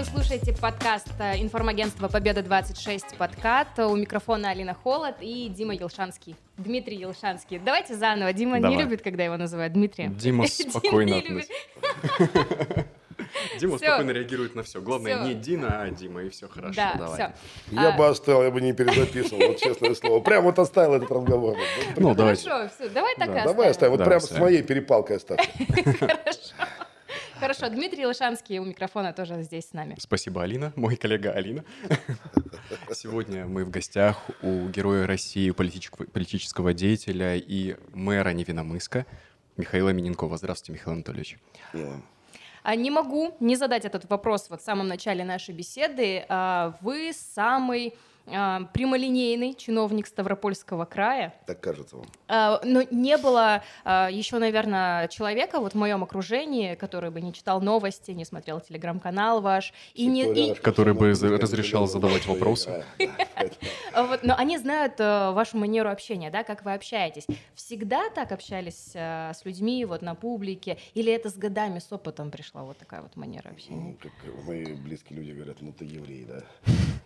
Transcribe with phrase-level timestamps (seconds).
[0.00, 3.78] вы слушаете подкаст э, информагентства «Победа-26» подкат.
[3.80, 6.36] У микрофона Алина Холод и Дима Елшанский.
[6.56, 7.58] Дмитрий Елшанский.
[7.58, 8.32] Давайте заново.
[8.32, 8.76] Дима Давай.
[8.78, 10.14] не любит, когда его называют Дмитрием.
[10.16, 11.52] Дима спокойно относится.
[13.60, 14.80] Дима спокойно реагирует на все.
[14.80, 16.76] Главное, не Дина, а Дима, и все хорошо.
[16.76, 17.14] Да, Давай.
[17.14, 17.32] все.
[17.70, 20.20] Я А- бы оставил, я бы не перезаписывал, вот честное слово.
[20.20, 21.58] Прям вот оставил этот разговор.
[21.98, 22.48] Ну, давайте.
[22.48, 23.90] Хорошо, все, давай так и Давай оставим.
[23.92, 25.46] вот Да, прям с моей перепалкой оставь.
[25.98, 26.54] Хорошо,
[27.40, 29.96] Дмитрий Елшанский у микрофона тоже здесь с нами.
[29.98, 31.64] Спасибо, Алина, мой коллега Алина.
[32.92, 39.06] Сегодня мы в гостях у героя России, политического, деятеля и мэра Невиномыска
[39.56, 40.36] Михаила Миненкова.
[40.36, 41.38] Здравствуйте, Михаил Анатольевич.
[42.62, 46.26] А Не могу не задать этот вопрос вот в самом начале нашей беседы.
[46.28, 51.34] А, Вы самый прямолинейный чиновник Ставропольского края.
[51.46, 52.06] Так кажется вам.
[52.28, 57.32] А, Но не было а, еще, наверное, человека вот в моем окружении, который бы не
[57.32, 59.72] читал новости, не смотрел телеграм-канал ваш.
[59.94, 62.84] И не, и- Который бы разрешал задавать вопросы.
[63.92, 67.26] а но они знают э, вашу манеру общения, да, как вы общаетесь.
[67.54, 70.78] Всегда так общались э, с людьми вот на публике?
[70.94, 73.80] Или это с годами, с опытом пришла вот такая вот манера общения?
[73.80, 74.12] Ну, как
[74.46, 76.42] мои близкие люди говорят, ну ты еврей, да.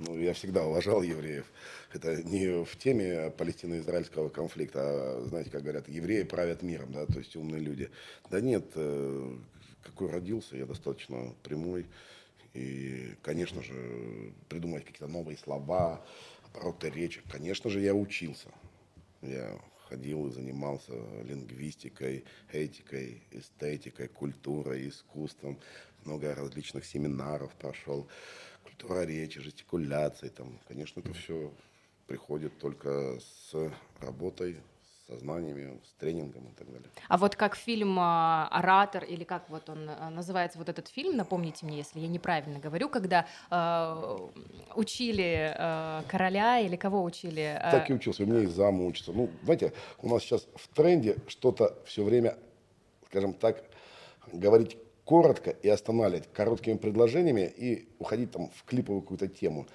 [0.01, 1.47] Ну, я всегда уважал евреев.
[1.93, 7.19] Это не в теме палестино-израильского конфликта, а, знаете, как говорят, евреи правят миром, да, то
[7.19, 7.91] есть умные люди.
[8.31, 9.37] Да нет, э,
[9.83, 11.87] какой родился, я достаточно прямой.
[12.55, 16.05] И, конечно же, придумать какие-то новые слова,
[16.55, 17.21] обороты речи.
[17.31, 18.49] Конечно же, я учился.
[19.23, 20.93] Я ходил и занимался
[21.25, 25.59] лингвистикой, этикой, эстетикой, культурой, искусством.
[26.05, 28.09] Много различных семинаров прошел.
[28.65, 30.29] Культура речи, жестикуляции.
[30.29, 31.53] Там, конечно, это все
[32.07, 33.55] приходит только с
[34.01, 34.61] работой,
[35.07, 36.89] со знаниями, с тренингом и так далее.
[37.09, 41.17] А вот как фильм а, «Оратор» или как вот он а, называется, вот этот фильм,
[41.17, 44.17] напомните мне, если я неправильно говорю, когда а,
[44.75, 47.59] учили а, короля или кого учили?
[47.61, 48.23] а, Так и учился.
[48.23, 49.13] У меня и зам учится.
[49.13, 52.39] Ну, знаете, у нас сейчас в тренде что-то все время,
[53.09, 53.63] скажем так,
[54.33, 59.67] говорить коротко и останавливать короткими предложениями и уходить там в клиповую какую-то тему.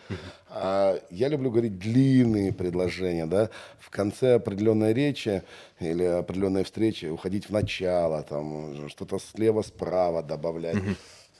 [0.50, 5.44] А я люблю говорить длинные предложения, да, в конце определенной речи
[5.79, 10.78] или определенной встречи уходить в начало, там что-то слева-справа добавлять.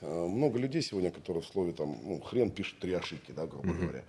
[0.00, 3.72] Э, Много людей сегодня, которые в слове там, ну, хрен пишут три ошибки, да, грубо
[3.72, 4.04] говоря.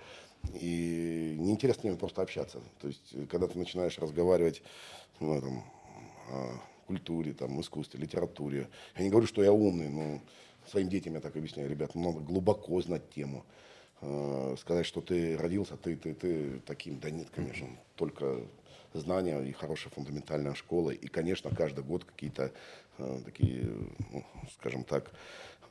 [0.54, 2.60] И неинтересно с ними просто общаться.
[2.80, 4.64] То есть, когда ты начинаешь разговаривать
[5.20, 5.64] ну, там,
[6.92, 8.68] культуре, там, искусстве, литературе.
[8.98, 10.20] Я не говорю, что я умный, но
[10.68, 13.46] своим детям я так объясняю, ребят, надо глубоко знать тему.
[14.02, 18.42] Э, Сказать, что ты родился, ты, ты, ты таким, да нет, конечно, только
[19.00, 20.92] знания и хорошая фундаментальная школа.
[20.92, 22.52] И, конечно, каждый год какие-то
[22.98, 23.66] э, такие,
[24.12, 25.12] ну, скажем так,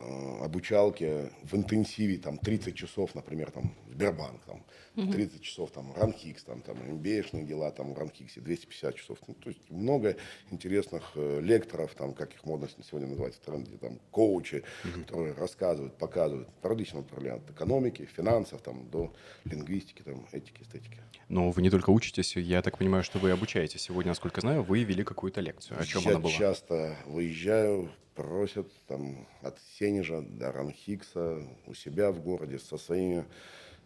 [0.01, 4.65] э, обучалки в интенсиве, там, 30 часов, например, там, Сбербанк, там,
[4.95, 9.19] 30 часов, там, Ранхикс, там, там, MBA-шные дела, там, в Ранхиксе, 250 часов.
[9.27, 10.17] Ну, то есть много
[10.51, 14.65] интересных э, лекторов, там, как их модно сегодня называть в тренде, там, коучи,
[15.03, 19.13] которые рассказывают, показывают по различным направлениям, от экономики, финансов, там, до
[19.45, 20.99] лингвистики, там, этики, эстетики.
[21.29, 23.83] Но вы не только учитесь, я так понимаю, что вы обучаетесь.
[23.83, 25.81] Сегодня, насколько знаю, вы вели какую-то лекцию.
[25.81, 26.33] О чем Я она была?
[26.33, 33.25] часто выезжаю, просят там, от Сенежа до Ранхикса у себя в городе со своими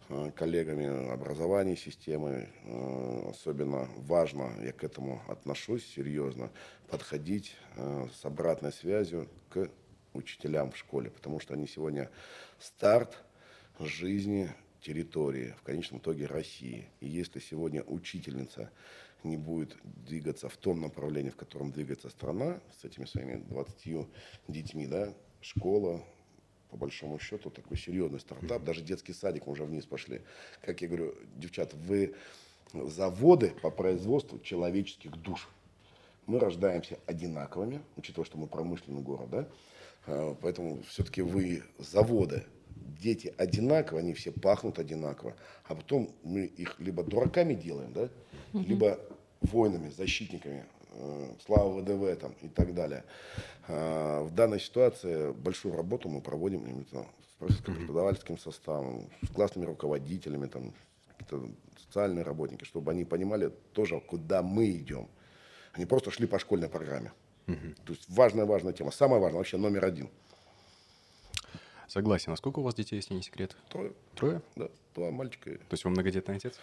[0.09, 2.49] э, коллегами образования системы.
[2.63, 6.51] Э, особенно важно, я к этому отношусь серьезно,
[6.89, 9.69] подходить э, с обратной связью к
[10.13, 12.09] учителям в школе, потому что они сегодня
[12.59, 13.17] старт
[13.79, 14.49] жизни
[14.85, 16.87] территории, в конечном итоге России.
[16.99, 18.69] И если сегодня учительница
[19.25, 24.07] не будет двигаться в том направлении, в котором двигается страна, с этими своими 20
[24.47, 26.03] детьми, да, школа,
[26.69, 30.21] по большому счету, такой серьезный стартап, даже детский садик мы уже вниз пошли.
[30.61, 32.15] Как я говорю, девчата, вы
[32.73, 35.49] заводы по производству человеческих душ.
[36.25, 39.47] Мы рождаемся одинаковыми, учитывая, что мы промышленный город, да,
[40.07, 42.43] А, поэтому все-таки вы заводы,
[42.85, 45.35] дети одинаково, они все пахнут одинаково,
[45.65, 48.09] а потом мы их либо дураками делаем, да,
[48.53, 48.99] либо
[49.41, 53.03] воинами, защитниками, э, слава ВДВ там и так далее.
[53.67, 57.05] А, В данной ситуации большую работу мы проводим именно
[57.41, 60.73] с преподавательским составом, с классными руководителями, там,
[61.77, 65.07] социальные работники, чтобы они понимали тоже, куда мы идем.
[65.73, 67.11] Они просто шли по школьной программе.
[67.85, 68.91] То есть важная-важная тема.
[68.91, 70.09] Самая важная, вообще номер один.
[71.87, 72.31] Согласен.
[72.31, 73.55] А сколько у вас детей, если не секрет?
[73.69, 73.93] Трое.
[74.15, 74.41] Трое?
[74.55, 75.51] Да, два мальчика.
[75.51, 76.55] То есть вы многодетный отец?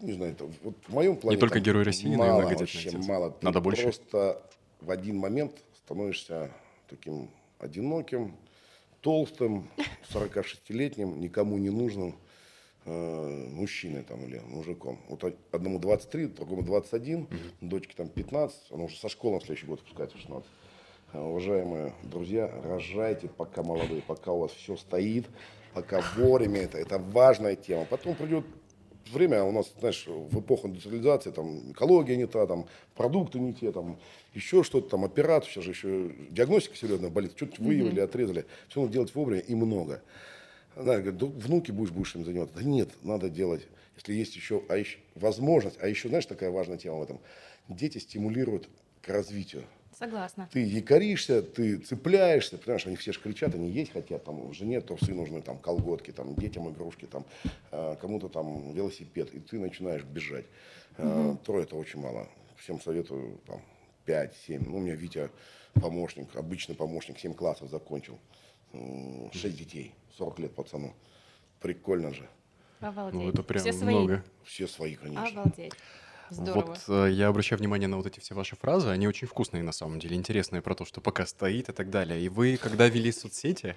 [0.00, 1.38] Не знаю, это, вот в моем плане...
[1.38, 3.06] только там Герой России, но и мало, многодетный вообще отец.
[3.06, 3.30] мало.
[3.30, 3.82] Ты Надо больше?
[3.82, 4.42] просто
[4.80, 5.52] в один момент
[5.84, 6.50] становишься
[6.88, 8.36] таким одиноким,
[9.00, 9.68] толстым,
[10.12, 12.16] 46-летним, никому не нужным
[12.84, 14.98] э, мужчиной там или мужиком.
[15.08, 17.28] Вот одному 23, другому 21, mm-hmm.
[17.60, 20.48] дочке там 15, она уже со школы на следующий год пускается в 16.
[21.14, 25.26] Э, уважаемые друзья, рожайте, пока молодые, пока у вас все стоит,
[25.72, 27.84] пока вовремя это, это важная тема.
[27.84, 28.44] Потом придет
[29.12, 32.66] время у нас, знаешь, в эпоху индустриализации, там, экология не та, там,
[32.96, 33.96] продукты не те, там,
[34.34, 38.44] еще что-то, там, операцию, сейчас же еще диагностика серьезная болит, что-то выявили, отрезали.
[38.68, 40.02] Все надо делать вовремя и много.
[40.74, 42.56] Она говорит, да, внуки будешь, будешь им заниматься.
[42.56, 46.76] Да нет, надо делать, если есть еще, а еще возможность, а еще, знаешь, такая важная
[46.76, 47.20] тема в этом.
[47.68, 48.68] Дети стимулируют
[49.00, 49.62] к развитию.
[49.98, 50.48] Согласна.
[50.52, 54.96] Ты якоришься, ты цепляешься, понимаешь, они все же кричат, они есть хотят, там, жене, то
[54.96, 57.24] сын нужны там колготки, там, детям игрушки, там,
[57.70, 60.46] э, кому-то там велосипед, и ты начинаешь бежать.
[60.98, 61.38] Угу.
[61.44, 62.28] Трое это очень мало.
[62.56, 63.60] Всем советую там
[64.06, 64.64] 5-7.
[64.66, 65.30] Ну, у меня Витя
[65.74, 68.18] помощник, обычный помощник, 7 классов закончил.
[68.72, 70.94] 6 детей, 40 лет пацану.
[71.60, 72.28] Прикольно же.
[72.80, 73.20] Обалдеть.
[73.20, 74.14] Ну, это прям Все много.
[74.16, 74.44] Свои.
[74.44, 75.28] Все свои, конечно.
[75.28, 75.72] Обалдеть.
[76.34, 76.66] Здорово.
[76.66, 79.72] Вот э, я обращаю внимание на вот эти все ваши фразы, они очень вкусные на
[79.72, 82.20] самом деле, интересные про то, что пока стоит и так далее.
[82.20, 83.76] И вы, когда вели соцсети,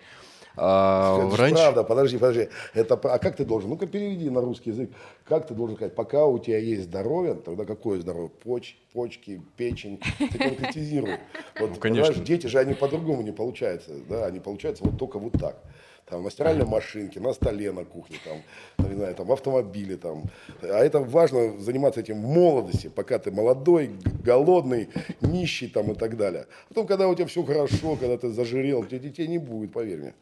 [0.59, 1.55] а, раньше...
[1.55, 2.49] Правда, подожди, подожди.
[2.73, 3.69] Это, а как ты должен?
[3.69, 4.89] Ну-ка переведи на русский язык.
[5.23, 8.29] Как ты должен сказать, пока у тебя есть здоровье, тогда какое здоровье?
[8.43, 9.99] Поч, почки, печень.
[10.17, 11.17] Ты конкретизируй.
[11.59, 12.23] Вот, ну, конечно.
[12.23, 13.91] Дети же, они по-другому не получаются.
[14.07, 14.25] Да?
[14.25, 15.57] Они получаются вот только вот так
[16.09, 19.97] там, на стиральной машинке, на столе на кухне, там, не знаю, там, в автомобиле.
[19.97, 20.23] Там.
[20.61, 23.91] А это важно заниматься этим в молодости, пока ты молодой,
[24.23, 24.89] голодный,
[25.21, 26.47] нищий там, и так далее.
[26.69, 29.99] Потом, когда у тебя все хорошо, когда ты зажирел, у тебя детей не будет, поверь
[29.99, 30.13] мне.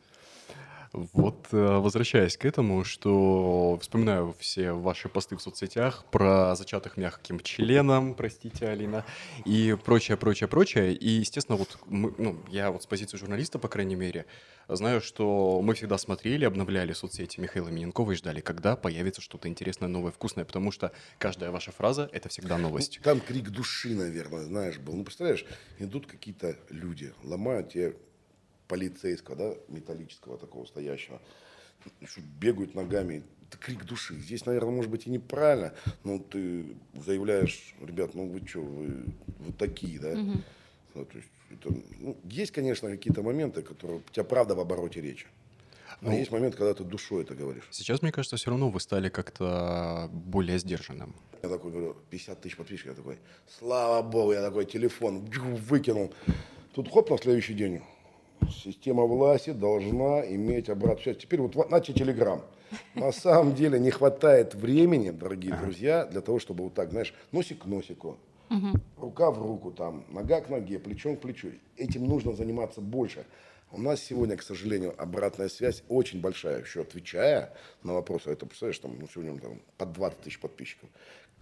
[0.96, 7.42] Вот э, возвращаясь к этому, что вспоминаю все ваши посты в соцсетях про зачатых мягким
[7.42, 9.06] членом, простите, Алина,
[9.44, 10.94] и прочее, прочее, прочее.
[10.94, 14.26] И, естественно, вот мы, ну, я вот с позиции журналиста, по крайней мере,
[14.70, 19.90] знаю, что мы всегда смотрели, обновляли соцсети Михаила Миненкова и ждали, когда появится что-то интересное,
[19.90, 23.00] новое, вкусное, потому что каждая ваша фраза— это всегда новость.
[23.00, 24.94] Ну, там крик души, наверное, знаешь, был.
[24.94, 25.46] Ну, представляешь,
[25.78, 27.96] идут какие-то люди, ломают тебе
[28.68, 31.22] полицейского, да, металлического такого стоящего,
[32.40, 34.16] бегают ногами, это крик души.
[34.16, 35.74] Здесь, наверное, может быть и неправильно,
[36.04, 39.06] но ты заявляешь, ребят, ну вы что, вы,
[39.40, 40.12] вы такие, да?
[40.12, 40.32] Угу.
[40.96, 45.02] Ну, то есть, это, ну, есть, конечно, какие-то моменты, которые у тебя правда в обороте
[45.02, 45.28] речи.
[46.02, 47.68] Но ну, есть момент, когда ты душой это говоришь.
[47.72, 51.16] Сейчас, мне кажется, все равно вы стали как-то более сдержанным.
[51.42, 53.18] Я такой говорю, 50 тысяч подписчиков, я такой,
[53.60, 56.14] слава богу, я такой телефон выкинул.
[56.74, 57.82] Тут хоп, на следующий день
[58.50, 61.18] Система власти должна иметь обратную связь.
[61.18, 62.42] Теперь вот начали Телеграм.
[62.94, 67.64] На самом деле не хватает времени, дорогие друзья, для того, чтобы вот так, знаешь, носик
[67.64, 68.18] к носику,
[68.98, 71.52] рука в руку, там, нога к ноге, плечом к плечу.
[71.78, 73.26] Этим нужно заниматься больше.
[73.72, 76.62] У нас сегодня, к сожалению, обратная связь очень большая.
[76.62, 77.54] Еще отвечая
[77.84, 80.90] на вопросы, это, представляешь, там, ну, сегодня там, под 20 тысяч подписчиков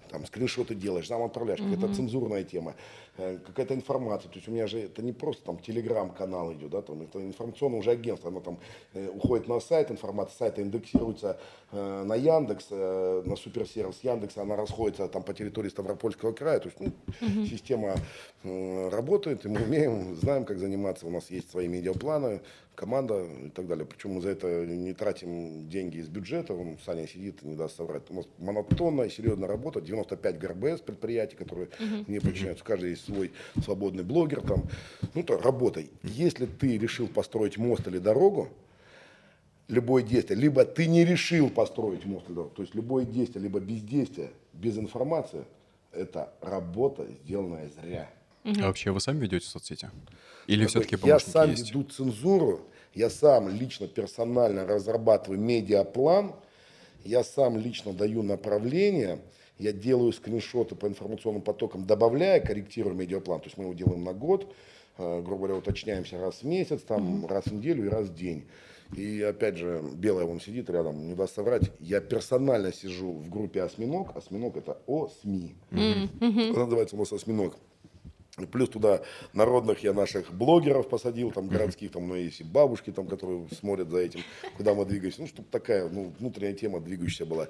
[0.09, 1.75] там скриншоты делаешь, нам отправляешь, mm-hmm.
[1.75, 2.75] какая-то цензурная тема,
[3.15, 4.29] какая-то информация.
[4.29, 7.79] То есть у меня же это не просто там телеграм-канал идет, да, там это информационное
[7.79, 8.59] уже агентство, оно там
[8.93, 11.39] э, уходит на сайт, информация сайта индексируется
[11.71, 16.59] э, на Яндекс, э, на суперсервис Яндекса, она расходится там по территории Ставропольского края.
[16.59, 17.45] То есть ну, mm-hmm.
[17.45, 17.95] система
[18.43, 21.05] э, работает, и мы умеем, знаем, как заниматься.
[21.05, 22.41] У нас есть свои медиапланы,
[22.75, 23.85] команда и так далее.
[23.85, 26.53] Причем мы за это не тратим деньги из бюджета.
[26.53, 28.03] Он, Саня сидит, не даст соврать.
[28.09, 29.81] У нас монотонная, серьезная работа.
[29.81, 32.05] 95 ГРБС предприятий, которые uh-huh.
[32.07, 32.63] мне подчиняются.
[32.63, 33.31] Каждый есть свой
[33.63, 34.41] свободный блогер.
[34.41, 34.63] Там.
[35.13, 35.89] Ну, то работай.
[36.03, 38.49] Если ты решил построить мост или дорогу,
[39.67, 43.59] любое действие, либо ты не решил построить мост или дорогу, то есть любое действие, либо
[43.59, 45.45] бездействие без информации,
[45.91, 48.09] это работа, сделанная зря.
[48.43, 48.55] Угу.
[48.61, 49.89] А вообще вы сами ведете соцсети?
[50.47, 51.69] Или все-таки Я сам есть?
[51.69, 52.61] веду цензуру,
[52.93, 56.33] я сам лично персонально разрабатываю медиаплан,
[57.05, 59.19] я сам лично даю направление,
[59.57, 63.39] я делаю скриншоты по информационным потокам, добавляя, корректирую медиаплан.
[63.39, 64.53] То есть мы его делаем на год,
[64.97, 67.27] э, грубо говоря, уточняемся раз в месяц, там, mm-hmm.
[67.27, 68.45] раз в неделю и раз в день.
[68.95, 71.71] И опять же, белая он сидит рядом, не даст соврать.
[71.79, 74.15] Я персонально сижу в группе «Осьминог».
[74.15, 75.55] «Осьминог»— это ОСМИ.
[75.71, 76.51] Mm-hmm.
[76.51, 77.55] Это называется у нас «Осьминог».
[78.51, 79.01] Плюс туда
[79.33, 83.91] народных я наших блогеров посадил, там городских, там, ну, есть и бабушки, там, которые смотрят
[83.91, 84.21] за этим,
[84.57, 85.21] куда мы двигаемся.
[85.21, 87.47] Ну, чтобы такая, ну, внутренняя тема двигающаяся была.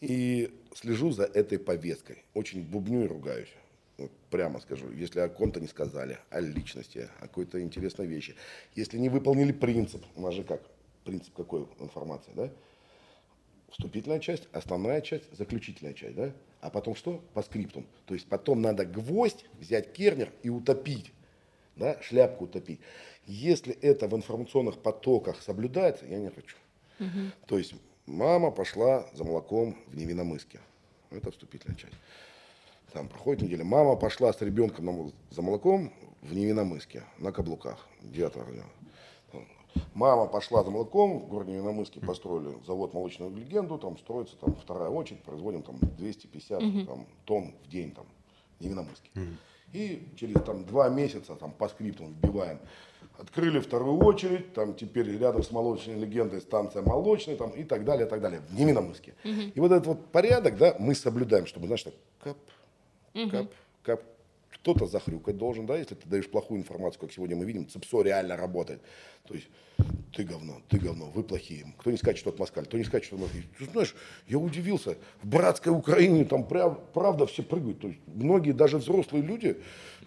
[0.00, 2.24] И слежу за этой повесткой.
[2.34, 3.52] Очень бубню и ругаюсь.
[3.96, 8.36] Вот прямо скажу, если о ком-то не сказали, о личности, о какой-то интересной вещи.
[8.76, 10.62] Если не выполнили принцип, у нас же как,
[11.04, 12.50] принцип какой информации, да?
[13.70, 16.32] Вступительная часть, основная часть, заключительная часть, да?
[16.60, 17.22] А потом что?
[17.34, 17.86] По скриптум.
[18.06, 21.12] То есть потом надо гвоздь взять кернер и утопить.
[21.78, 22.80] да, шляпку утопить.
[23.26, 26.56] Если это в информационных потоках соблюдается, я не хочу.
[27.00, 27.46] Угу.
[27.46, 27.74] То есть
[28.08, 30.60] мама пошла за молоком в Невиномыске.
[31.10, 31.94] Это вступительная часть.
[32.92, 33.64] Там проходит неделя.
[33.64, 37.86] Мама пошла с ребенком за молоком в Невиномыске на каблуках.
[38.02, 38.32] 9
[39.94, 44.88] Мама пошла за молоком, в городе Невиномыске построили завод молочную легенду, там строится там вторая
[44.88, 46.84] очередь, производим там 250 угу.
[46.84, 48.06] там, тонн в день там
[48.58, 49.10] в Невиномыске.
[49.14, 49.26] Угу.
[49.74, 52.58] И через там два месяца там по скриптам вбиваем.
[53.18, 58.06] Открыли вторую очередь, там теперь рядом с молочной легендой станция молочная там, и так далее,
[58.06, 59.14] и так далее, в Невиномыске.
[59.24, 59.40] Угу.
[59.54, 62.36] И вот этот вот порядок, да, мы соблюдаем, чтобы, знаешь, так кап,
[63.30, 63.46] кап,
[63.82, 64.02] кап,
[64.50, 68.36] кто-то захрюкать должен, да, если ты даешь плохую информацию, как сегодня мы видим, ЦИПСО реально
[68.36, 68.82] работает.
[69.26, 69.48] То есть
[70.14, 71.66] ты говно, ты говно, вы плохие.
[71.78, 73.44] Кто не скажет, что это москаль, кто не скажет, что это москаль.
[73.58, 73.94] Ты знаешь,
[74.26, 77.80] я удивился, в братской Украине там прям, правда все прыгают.
[77.80, 79.58] То есть многие, даже взрослые люди,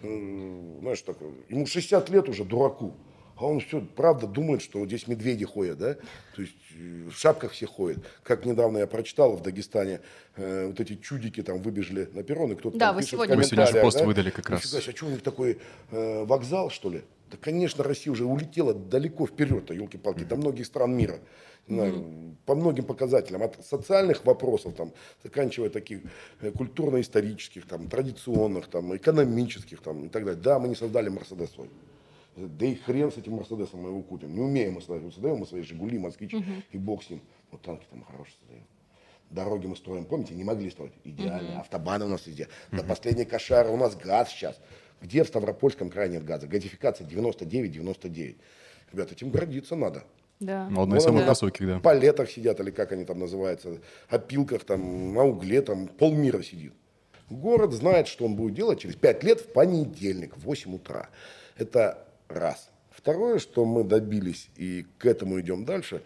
[0.02, 1.16] э, знаешь, так,
[1.48, 2.94] ему 60 лет уже, дураку.
[3.36, 5.94] А он все, правда, думает, что здесь медведи ходят, да?
[6.36, 7.98] То есть э, в шапках все ходят.
[8.22, 10.00] Как недавно я прочитал в Дагестане,
[10.36, 13.36] э, вот эти чудики там выбежали на перрон, и кто-то да, там вы пишет сегодня...
[13.36, 14.04] Мы сегодня же пост да?
[14.04, 14.64] выдали как раз.
[14.64, 15.58] Сказать, а что у них такой
[15.90, 17.02] э, вокзал, что ли?
[17.30, 20.28] Да, конечно, Россия уже улетела далеко вперед-то, елки-палки, mm-hmm.
[20.28, 21.18] до многих стран мира.
[21.68, 22.34] Mm-hmm.
[22.44, 26.00] по многим показателям, от социальных вопросов, там, заканчивая таких
[26.40, 30.42] э, культурно-исторических, там, традиционных, там, экономических там, и так далее.
[30.42, 31.70] Да, мы не создали Мерседес свой.
[32.36, 34.32] Да и хрен с этим Мерседесом мы его купим.
[34.32, 35.12] Не умеем мы создать.
[35.12, 36.44] Создаем мы свои Жигули, Москвич угу.
[36.70, 37.20] и бог с ним.
[37.50, 38.64] Вот танки там хорошие создаем.
[39.30, 40.92] Дороги мы строим, помните, не могли строить.
[41.04, 41.52] Идеально.
[41.52, 41.60] Угу.
[41.60, 42.48] Автобаны у нас везде.
[42.70, 42.80] Угу.
[42.80, 44.60] До последней кошары у нас газ сейчас.
[45.00, 46.46] Где в Ставропольском крае нет газа?
[46.46, 48.36] Газификация 99-99.
[48.92, 50.04] Ребята, этим гордиться надо.
[50.38, 50.68] Да.
[50.70, 51.80] Ну, одна из самых высоких, да.
[51.80, 56.72] Палетах сидят, или как они там называются, опилках, там, на угле, там, полмира сидит.
[57.30, 61.08] Город знает, что он будет делать через 5 лет в понедельник в 8 утра.
[61.56, 62.70] Это Раз.
[62.90, 66.02] Второе, что мы добились, и к этому идем дальше,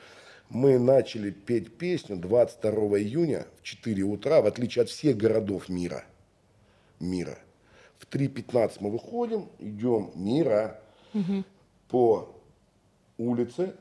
[0.48, 6.04] мы начали петь песню 22 июня в 4 утра, в отличие от всех городов мира.
[6.98, 7.38] Мира.
[7.98, 10.80] В 3.15 мы выходим, идем мира
[11.14, 11.44] угу.
[11.88, 12.34] по
[13.18, 13.74] улице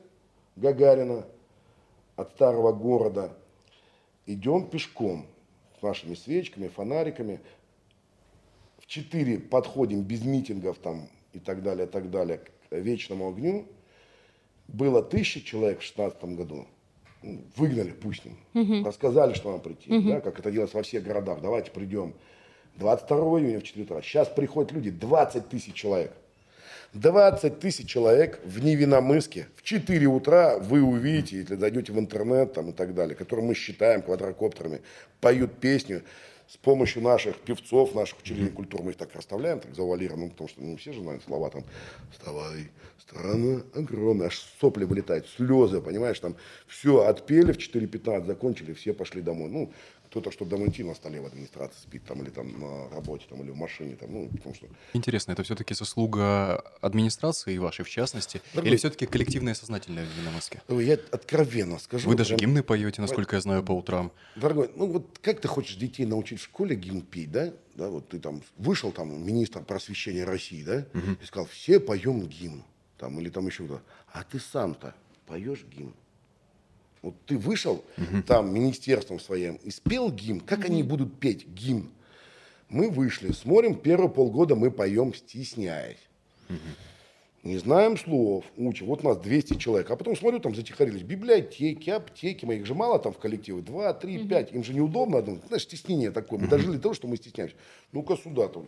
[0.56, 1.26] Гагарина
[2.16, 3.36] от старого города.
[4.26, 5.26] Идем пешком
[5.78, 7.40] с нашими свечками, фонариками.
[8.78, 13.66] В 4 подходим без митингов, там и так далее, и так далее, к вечному огню,
[14.68, 16.66] было тысяча человек в 16 году.
[17.22, 18.36] Ну, выгнали, пусть им.
[18.54, 18.86] Угу.
[18.86, 20.08] Рассказали, что нам прийти, угу.
[20.08, 21.40] да, как это делается во всех городах.
[21.40, 22.14] Давайте придем.
[22.76, 24.02] 22 июня в 4 утра.
[24.02, 26.12] Сейчас приходят люди, 20 тысяч человек.
[26.92, 32.70] 20 тысяч человек в Невиномыске в 4 утра вы увидите, если зайдете в интернет там,
[32.70, 34.80] и так далее, которые мы считаем квадрокоптерами,
[35.20, 36.02] поют песню
[36.48, 40.48] с помощью наших певцов, наших учителей культуры, мы их так расставляем, так завуалированно, ну, потому
[40.48, 41.64] что ну, все же знают слова там
[42.12, 46.36] «Вставай, страна огромная», аж сопли вылетают, слезы, понимаешь, там
[46.68, 49.50] все отпели в 4.15, закончили, все пошли домой.
[49.50, 49.72] Ну,
[50.06, 53.50] кто-то, чтобы идти, на столе в администрации спит, там, или там на работе, там, или
[53.50, 54.66] в машине, там, ну, потому что...
[54.92, 60.62] Интересно, это все-таки заслуга администрации вашей, в частности, Дорогой, или все-таки коллективное сознательное в Моске?
[60.68, 62.08] Я откровенно скажу.
[62.08, 62.50] Вы даже прям...
[62.50, 64.12] гимны поете, насколько я знаю, по утрам.
[64.36, 67.52] Дорогой, ну вот как ты хочешь детей научить в школе гимн петь, да?
[67.74, 71.16] Да, вот ты там вышел, там, министр просвещения России, да, угу.
[71.20, 72.64] и сказал, все поем гимн,
[72.96, 73.82] там, или там еще кто-то.
[74.12, 74.94] А ты сам-то
[75.26, 75.94] поешь гимн?
[77.06, 78.22] Вот ты вышел угу.
[78.26, 80.40] там министерством своим и спел гимн.
[80.40, 80.66] Как угу.
[80.66, 81.88] они будут петь гимн?
[82.68, 86.02] Мы вышли, смотрим, первые полгода мы поем, стесняясь.
[86.48, 86.58] Угу.
[87.44, 88.86] Не знаем слов, учим.
[88.86, 89.88] Вот у нас 200 человек.
[89.88, 92.44] А потом смотрю, там затихарились библиотеки, аптеки.
[92.44, 93.62] Моих же мало там в коллективе.
[93.62, 94.52] Два, три, пять.
[94.52, 95.22] Им же неудобно.
[95.46, 96.40] Знаешь, стеснение такое.
[96.40, 97.54] Мы дожили до того, что мы стесняемся.
[97.92, 98.48] Ну-ка сюда.
[98.48, 98.66] Там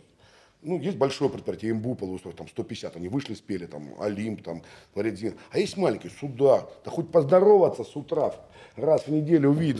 [0.61, 4.61] ну, есть большое предприятие, МБУ полуустройство, там 150, они вышли, спели, там, Олимп, там,
[4.93, 5.19] Творец
[5.51, 8.35] А есть маленькие, сюда, да хоть поздороваться с утра,
[8.75, 9.79] раз в неделю увидеть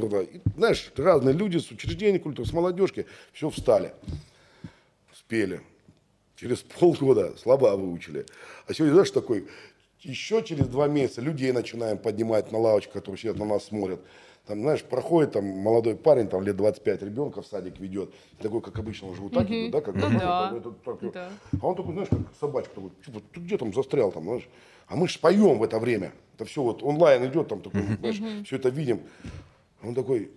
[0.56, 3.94] знаешь, разные люди с учреждений культуры, с молодежки, все встали,
[5.14, 5.62] спели.
[6.38, 8.26] Через полгода слова выучили.
[8.66, 9.50] А сегодня, знаешь, такой,
[10.00, 14.00] еще через два месяца людей начинаем поднимать на лавочку, которые сидят на нас смотрят.
[14.50, 18.10] Там, знаешь, проходит там молодой парень, там лет 25 ребенка в садик ведет,
[18.42, 21.30] такой, как обычно, он же вот так идет, да, как ну, да.
[21.62, 22.90] А он такой, знаешь, как собачка, такой,
[23.32, 24.50] ты где там застрял там, знаешь?
[24.88, 26.14] А мы же поем в это время.
[26.34, 29.02] Это все вот онлайн идет, там такой, знаешь, все это видим.
[29.84, 30.32] Он такой,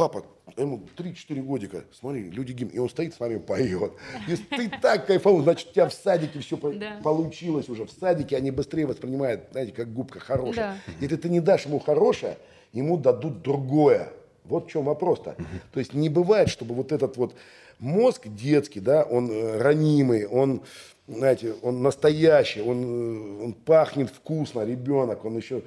[0.00, 0.24] папа,
[0.56, 3.92] ему 3-4 годика, смотри, люди гимн, и он стоит с нами поет.
[4.26, 7.00] И ты так кайфовал, значит, у тебя в садике все да.
[7.02, 7.84] получилось уже.
[7.84, 10.80] В садике они быстрее воспринимают, знаете, как губка хорошая.
[10.86, 10.92] Да.
[11.00, 12.38] Если ты не дашь ему хорошее,
[12.72, 14.08] ему дадут другое.
[14.44, 15.36] Вот в чем вопрос-то.
[15.72, 17.34] То есть не бывает, чтобы вот этот вот
[17.78, 20.62] мозг детский, да, он э, ранимый, он
[21.06, 25.62] знаете, он настоящий, он, э, он пахнет вкусно, ребенок, он еще...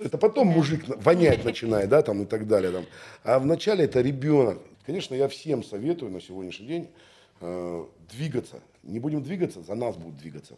[0.00, 2.72] Это потом мужик вонять начинает, да, там и так далее.
[2.72, 2.86] Там.
[3.22, 4.58] А вначале это ребенок.
[4.86, 6.90] Конечно, я всем советую на сегодняшний день
[7.40, 8.60] э, двигаться.
[8.82, 10.54] Не будем двигаться, за нас будут двигаться.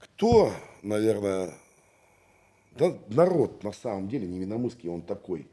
[0.00, 0.52] Кто,
[0.82, 1.54] наверное,
[2.72, 5.46] да, народ на самом деле, невиномысский, он такой,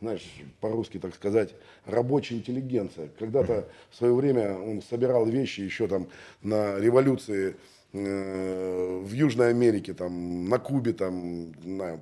[0.00, 0.26] знаешь,
[0.60, 1.54] по-русски, так сказать,
[1.84, 3.08] рабочая интеллигенция.
[3.20, 6.08] Когда-то в свое время он собирал вещи еще там
[6.42, 7.54] на революции
[7.96, 11.52] в Южной Америке, там, на Кубе, там,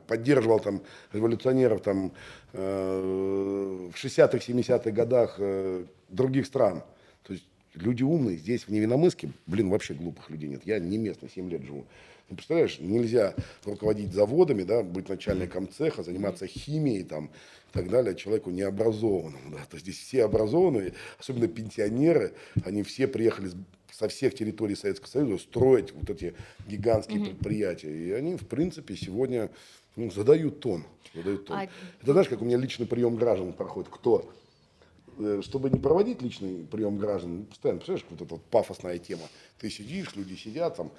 [0.07, 0.83] поддерживал там
[1.13, 2.13] революционеров там,
[2.53, 6.83] э, в 60-х, 70-х годах э, других стран.
[7.23, 8.37] То есть люди умные.
[8.37, 10.63] Здесь, в Невиномыске, блин, вообще глупых людей нет.
[10.65, 11.85] Я не местный, 7 лет живу.
[12.31, 13.35] Ну, представляешь, нельзя
[13.65, 19.51] руководить заводами, да, быть начальником цеха, заниматься химией там, и так далее, человеку необразованному.
[19.51, 19.59] Да.
[19.69, 22.33] То есть здесь все образованные, особенно пенсионеры,
[22.65, 23.51] они все приехали
[23.97, 26.35] со всех территорий Советского Союза строить вот эти
[26.67, 27.25] гигантские mm-hmm.
[27.27, 27.93] предприятия.
[27.93, 29.51] И они, в принципе, сегодня
[29.97, 30.85] ну, задают тон.
[31.15, 31.57] Задают тон.
[31.59, 31.69] А...
[32.03, 33.91] Это знаешь, как у меня личный прием граждан проходит.
[33.93, 34.29] Кто?
[35.19, 39.23] Э, чтобы не проводить личный прием граждан, постоянно, представляешь, вот эта вот пафосная тема.
[39.59, 40.91] Ты сидишь, люди сидят там.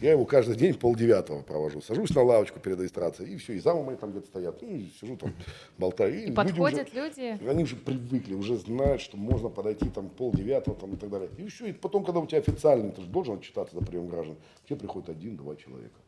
[0.00, 1.80] Я его каждый день полдевятого провожу.
[1.80, 4.62] Сажусь на лавочку перед регистрацией, и все, и замы мои там где-то стоят.
[4.62, 5.34] Ну, и сижу там,
[5.78, 6.24] болтаю.
[6.24, 7.48] И, и подходят люди, люди?
[7.48, 11.30] Они уже привыкли, уже знают, что можно подойти там полдевятого там, и так далее.
[11.36, 14.36] И все, и потом, когда у тебя официально, ты же должен отчитаться за прием граждан,
[14.64, 15.98] к тебе приходит один-два человека.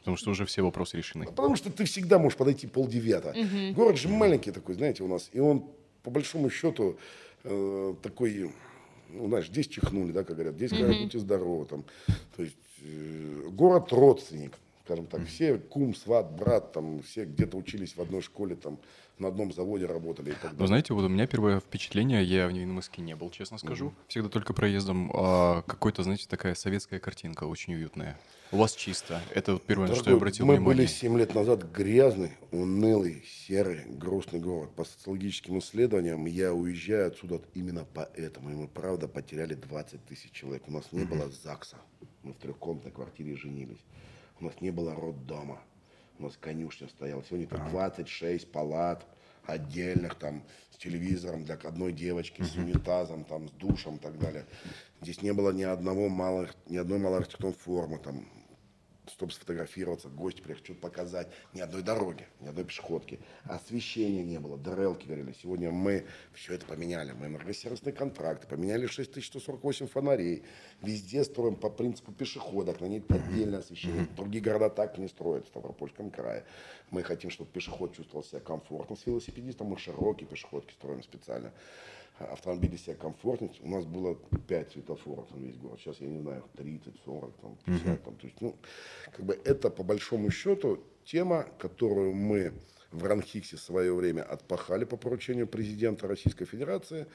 [0.00, 1.24] Потому что уже все вопросы решены.
[1.24, 3.32] Потому что ты всегда можешь подойти полдевятого.
[3.32, 3.74] Угу.
[3.74, 5.30] Город же маленький такой, знаете, у нас.
[5.32, 5.64] И он
[6.08, 6.96] по большому счету
[7.44, 8.50] э, такой,
[9.10, 11.02] ну, знаешь, здесь чихнули, да, как говорят, здесь говорят, mm-hmm.
[11.02, 11.84] будьте здоровы, там,
[12.34, 14.54] то есть э, город родственник,
[14.86, 15.26] скажем так, mm-hmm.
[15.26, 18.78] все кум, сват, брат, там, все где-то учились в одной школе, там,
[19.18, 20.60] на одном заводе работали и так далее.
[20.60, 24.08] Ну, знаете, вот у меня первое впечатление, я в Невиномыске не был, честно скажу, mm-hmm.
[24.08, 28.18] всегда только проездом, а какой-то, знаете, такая советская картинка, очень уютная.
[28.50, 29.20] У вас чисто.
[29.34, 30.76] Это вот первое, Дорогой, на что я обратил мы внимание.
[30.76, 34.74] Мы были 7 лет назад грязный, унылый, серый, грустный город.
[34.74, 38.50] По социологическим исследованиям я уезжаю отсюда именно поэтому.
[38.50, 40.62] И мы, правда, потеряли 20 тысяч человек.
[40.66, 41.08] У нас не mm-hmm.
[41.08, 41.76] было ЗАГСа.
[42.22, 43.84] Мы в трехкомнатной квартире женились.
[44.40, 45.60] У нас не было роддома.
[46.18, 47.22] У нас конюшня стояла.
[47.24, 49.04] Сегодня тут 26 палат
[49.44, 54.46] отдельных, там, с телевизором для одной девочки, с унитазом, там, с душем и так далее.
[55.00, 58.26] Здесь не было ни одного малых, ни одной малой архитектурной формы, там,
[59.18, 61.26] чтобы сфотографироваться, гости приехать, что-то показать.
[61.52, 63.18] Ни одной дороги, ни одной пешеходки.
[63.42, 65.34] Освещения не было, дрелки горели.
[65.42, 67.10] Сегодня мы все это поменяли.
[67.10, 70.44] Мы энергосервисные контракты, поменяли 6148 фонарей.
[70.82, 74.06] Везде строим по принципу пешеходок, на ней отдельное освещение.
[74.16, 76.44] Другие города так не строят в Ставропольском крае.
[76.92, 79.66] Мы хотим, чтобы пешеход чувствовал себя комфортно с велосипедистом.
[79.66, 81.52] Мы широкие пешеходки строим специально
[82.18, 83.52] автомобили себя комфортнее.
[83.62, 84.16] У нас было
[84.48, 85.78] 5 светофоров на весь город.
[85.80, 87.86] Сейчас, я не знаю, 30, 40, там, 50.
[87.86, 88.04] Uh-huh.
[88.04, 88.56] Там, то есть, ну,
[89.12, 92.52] как бы это, по большому счету, тема, которую мы
[92.90, 97.06] в Ранхиксе в свое время отпахали по поручению президента Российской Федерации.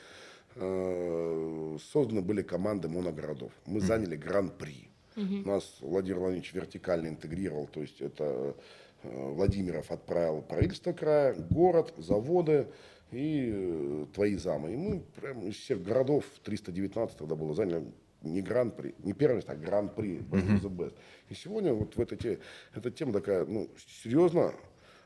[0.56, 3.52] Э, созданы были команды моногородов.
[3.66, 3.86] Мы uh-huh.
[3.86, 4.90] заняли гран-при.
[5.16, 5.46] Uh-huh.
[5.48, 7.68] Нас Владимир Владимирович вертикально интегрировал.
[7.68, 8.56] То есть это
[9.04, 12.68] э, Владимиров отправил правительство края, город, заводы,
[13.14, 14.74] и э, твои замы.
[14.74, 17.86] И мы прямо из всех городов, 319 тогда было, заняли
[18.22, 20.94] не гран-при, не первое место, а гран-при, best the best.
[21.30, 22.40] И сегодня вот в этой,
[22.74, 23.70] эта тема такая, ну,
[24.02, 24.54] серьезно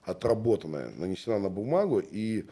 [0.03, 2.45] отработанная, нанесена на бумагу и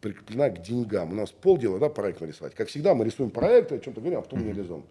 [0.00, 1.12] прикреплена к деньгам.
[1.12, 2.54] У нас полдела, да, проект нарисовать.
[2.54, 4.84] Как всегда, мы рисуем проекты, о чем-то говорим, а потом не реализуем.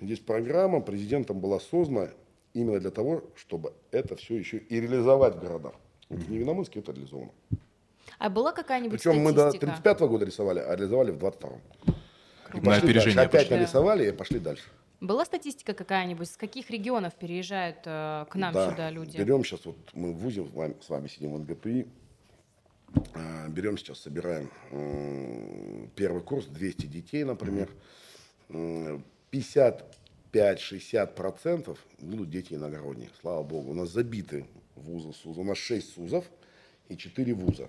[0.00, 2.10] Здесь программа президентом была создана
[2.52, 5.74] именно для того, чтобы это все еще и реализовать в городах.
[6.08, 7.32] Вот в Невиномысске это реализовано.
[8.18, 11.60] А была какая-нибудь Причем мы до 35 -го года рисовали, а реализовали в 22-м.
[12.54, 13.36] И На опережение дальше.
[13.36, 14.64] Опять нарисовали и пошли дальше.
[15.00, 18.70] Была статистика какая-нибудь, с каких регионов переезжают э, к нам да.
[18.70, 19.16] сюда люди?
[19.18, 20.46] Берем сейчас, вот мы в ВУЗе
[20.80, 21.86] с вами сидим в НГПИ,
[23.14, 27.68] э, берем сейчас, собираем э, первый курс, 200 детей, например,
[28.48, 28.98] э,
[29.30, 33.72] 55-60% будут дети иногородние, слава богу.
[33.72, 34.46] У нас забиты
[34.76, 36.24] вузы, СУЗы, у нас 6 СУЗов
[36.88, 37.68] и 4 вуза.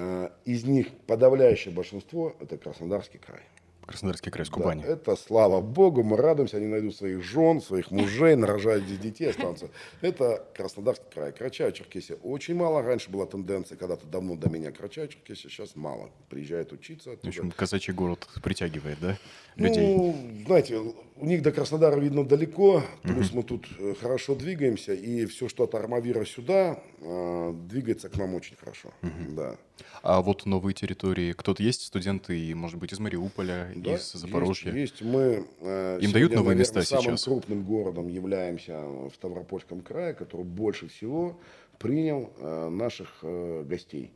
[0.00, 3.42] Э, из них подавляющее большинство– это Краснодарский край.
[3.84, 4.82] Краснодарский край с Кубани.
[4.82, 9.30] Да, это слава богу, мы радуемся, они найдут своих жен, своих мужей, нарожают здесь детей,
[9.30, 9.70] останутся.
[10.02, 11.32] Это Краснодарский край.
[11.32, 12.82] Карачаево-Черкесия очень мало.
[12.82, 16.10] Раньше была тенденция, когда-то давно до меня Карачаево-Черкесия, сейчас мало.
[16.28, 17.12] Приезжают учиться.
[17.12, 17.26] Оттуда.
[17.26, 19.18] В общем, казачий город притягивает, да,
[19.56, 19.96] людей?
[19.96, 20.14] Ну,
[20.46, 20.80] знаете,
[21.20, 25.64] у них до Краснодара видно далеко, плюс мы тут э, хорошо двигаемся, и все, что
[25.64, 28.92] от Армавира сюда, э, двигается к нам очень хорошо.
[29.30, 29.56] Да.
[30.02, 34.72] А вот новые территории, кто-то есть студенты, может быть, из Мариуполя, Да, из Запорожья?
[34.72, 35.02] Есть, есть.
[35.02, 37.24] Мы э, Им дают новые наверное, места самым сейчас?
[37.24, 41.38] крупным городом являемся в Ставропольском крае, который больше всего
[41.78, 44.12] принял э, наших э, гостей.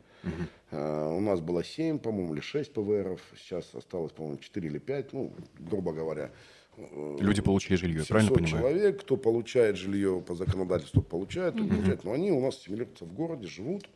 [0.71, 5.12] Э, у нас было 7, по-моему, или 6 ПВРов, сейчас осталось, по-моему, 4 или 5,
[5.12, 6.31] ну, грубо говоря.
[6.77, 8.75] Э, Люди получили жилье, я правильно 700 понимаю?
[8.75, 12.05] человек, кто получает жилье по законодательству, получает, не получает.
[12.05, 13.89] Но они у нас ассимилируются в городе, живут.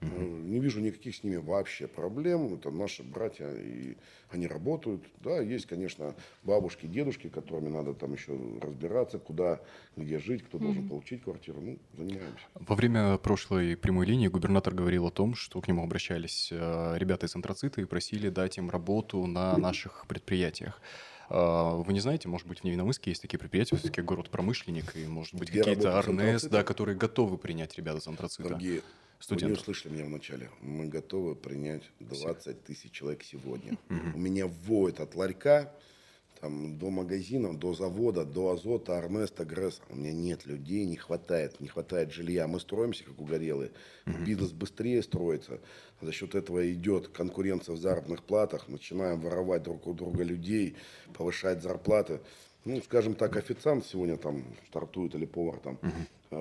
[0.00, 2.54] Э, Не вижу никаких с ними вообще проблем.
[2.54, 3.96] Это наши братья, и
[4.30, 5.02] они работают.
[5.20, 9.60] Да, есть, конечно, бабушки, дедушки, которыми надо там еще разбираться, куда,
[9.96, 11.60] где жить, кто должен получить квартиру.
[11.60, 12.44] Ну, занимаемся.
[12.54, 17.26] Во время прошлой прямой линии губернатор говорил о том, что к нему обращались э, ребята
[17.26, 20.80] из антрацита и просили дать им работу на наших предприятиях.
[21.36, 25.34] А, Вы не знаете, может быть, в Невиномысске есть такие предприятия, все-таки город-промышленник, и, может
[25.34, 26.52] быть, какие-то работают с Арнес, антрацита?
[26.52, 28.44] да, которые готовы принять ребят из антрацита.
[28.44, 28.82] Дорогие, вы не
[29.18, 29.62] студентов.
[29.62, 30.48] услышали меня вначале.
[30.60, 33.76] Мы готовы принять 20 тысяч человек сегодня.
[33.88, 35.74] У меня воет от ларька
[36.44, 39.80] там, до магазинов, до завода, до Азота, Арнеста, Гресса.
[39.88, 42.46] У меня нет людей, не хватает, не хватает жилья.
[42.46, 43.70] Мы строимся, как угорелые.
[44.26, 45.58] Бизнес быстрее строится.
[46.02, 48.68] За счет этого идет конкуренция в заработных платах.
[48.68, 50.76] Начинаем воровать друг у друга людей,
[51.14, 52.20] повышать зарплаты.
[52.66, 55.88] Ну, скажем так, официант сегодня там стартует или повар там э,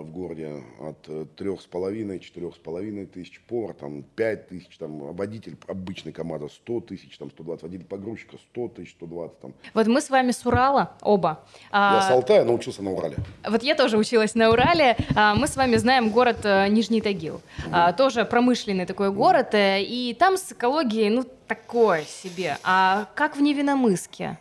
[0.02, 4.78] в городе от э, трех с половиной, четырех с половиной тысяч, повар там пять тысяч,
[4.78, 9.54] там а водитель обычной команда 100 тысяч, там 120, водитель погрузчика 100 тысяч, 120 там.
[9.74, 11.44] Вот мы с вами с Урала оба.
[11.72, 13.18] Я А, с Алтая научился на Урале.
[13.48, 14.96] Вот я тоже училась на Урале.
[15.16, 17.42] А, Мы с вами знаем город э, Нижний Тагил.
[17.72, 19.54] А, Тоже промышленный такой город.
[19.54, 22.58] э, И там с экологией, ну, такое себе.
[22.64, 24.38] А как в Невиномыске?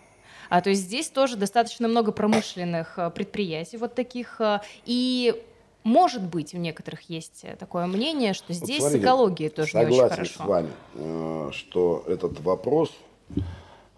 [0.53, 4.39] А, то есть здесь тоже достаточно много промышленных э, предприятий вот таких.
[4.39, 5.43] э, И
[5.83, 9.79] может быть, у некоторых есть э, такое мнение, что Вот здесь с смотрите, экологией тоже
[9.79, 10.35] не очень Согласен хорошо.
[10.35, 12.93] с вами, что этот вопрос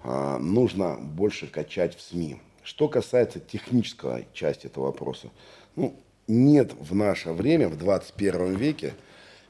[0.05, 2.41] нужно больше качать в СМИ.
[2.63, 5.31] Что касается технической части этого вопроса,
[5.75, 5.97] ну,
[6.29, 8.95] нет в наше время, в 21 веке,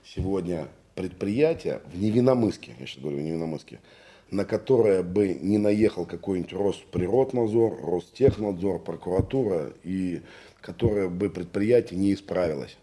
[0.07, 3.81] сегодня предприятия в Невиномыске, я сейчас говорю в Невиномыске,
[4.31, 10.23] на которое бы не наехал какой-нибудь Росприроднадзор, Ростехнадзор, прокуратура, и
[10.61, 12.77] которое бы предприятие не исправилось.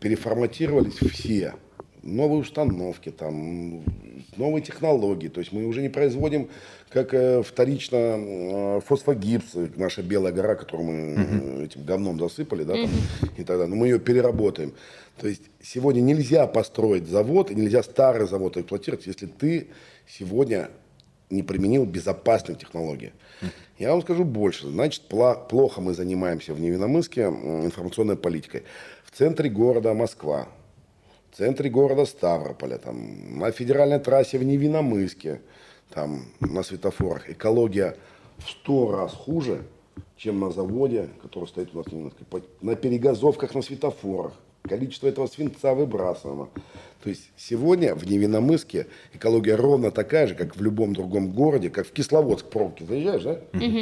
[0.00, 1.54] Переформатировались все.
[2.02, 3.82] Новые установки, там,
[4.36, 5.28] новые технологии.
[5.28, 6.50] То есть мы уже не производим,
[6.90, 12.74] как э, вторично, э, фосфогипс, наша белая гора, которую мы э, этим говном засыпали, да,
[12.74, 12.90] там,
[13.38, 13.68] и так далее.
[13.68, 14.74] Но мы ее переработаем.
[15.18, 19.68] То есть сегодня нельзя построить завод, и нельзя старый завод эксплуатировать, если ты
[20.06, 20.70] сегодня
[21.30, 23.12] не применил безопасные технологии.
[23.78, 24.68] Я вам скажу больше.
[24.68, 28.62] Значит, плохо мы занимаемся в Невиномыске информационной политикой.
[29.04, 30.48] В центре города Москва,
[31.32, 35.40] в центре города Ставрополя, там, на федеральной трассе в Невиномыске,
[35.90, 37.28] там, на светофорах.
[37.30, 37.96] Экология
[38.38, 39.64] в сто раз хуже,
[40.16, 42.24] чем на заводе, который стоит у нас в.
[42.26, 44.32] По- На перегазовках, на светофорах.
[44.66, 46.48] Количество этого свинца выбрасываемо.
[47.02, 51.86] То есть сегодня в Невиномыске экология ровно такая же, как в любом другом городе, как
[51.86, 52.82] в Кисловодск пробки.
[52.82, 53.40] Заезжаешь, да?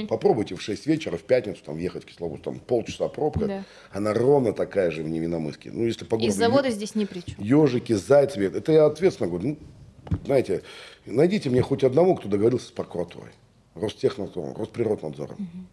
[0.09, 3.47] Попробуйте в 6 вечера в пятницу там ехать в Кисловодск, там полчаса пробка.
[3.47, 3.65] Да.
[3.93, 5.71] Она ровно такая же в Невиномыске.
[5.73, 7.37] Ну, если по И городу завода здесь ни при чем.
[7.39, 8.41] ежики, зайцы.
[8.45, 9.51] Это я ответственно говорю.
[9.51, 10.63] Ну, знаете,
[11.07, 13.31] найдите мне хоть одного, кто договорился с прокуратурой,
[13.77, 15.69] Ростехнадзором, Росприроднадзором.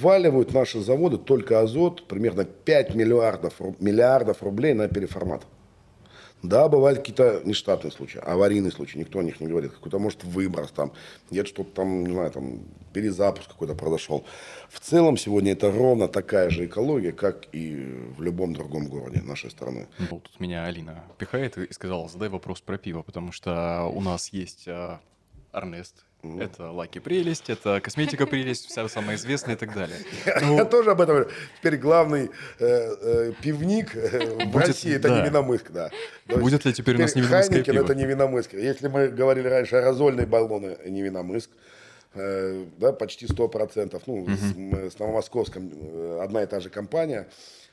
[0.00, 5.46] Вваливают наши заводы только азот примерно 5 миллиардов, миллиардов рублей на переформат.
[6.42, 9.72] Да, бывают какие-то нештатные случаи, аварийные случаи, никто о них не говорит.
[9.72, 10.92] Какой-то, может, выброс там,
[11.30, 12.60] где-то что-то там, не знаю, там,
[12.92, 14.24] перезапуск какой-то произошел.
[14.68, 17.74] В целом сегодня это ровно такая же экология, как и
[18.16, 19.88] в любом другом городе нашей страны.
[20.10, 24.28] Вот тут меня Алина пихает и сказала, задай вопрос про пиво, потому что у нас
[24.28, 25.00] есть а,
[26.40, 29.96] Это Лаки Прелесть, это Косметика Прелесть, вся самая известная и так далее.
[30.26, 31.30] Я тоже об этом говорю.
[31.58, 35.20] Теперь главный э, э, пивник э, в Будет, России это да.
[35.20, 35.90] Невиномыск, да.
[36.26, 37.84] То Будет ли теперь у нас Хайнекен пиво?
[37.84, 38.54] это Невиномыск.
[38.54, 41.50] Если мы говорили раньше аэрозольные баллоны Невиномыск,
[42.14, 47.26] э, да, почти 100%, ну, с, мы с Новомосковском э, одна и та же компания,
[47.26, 47.65] Э,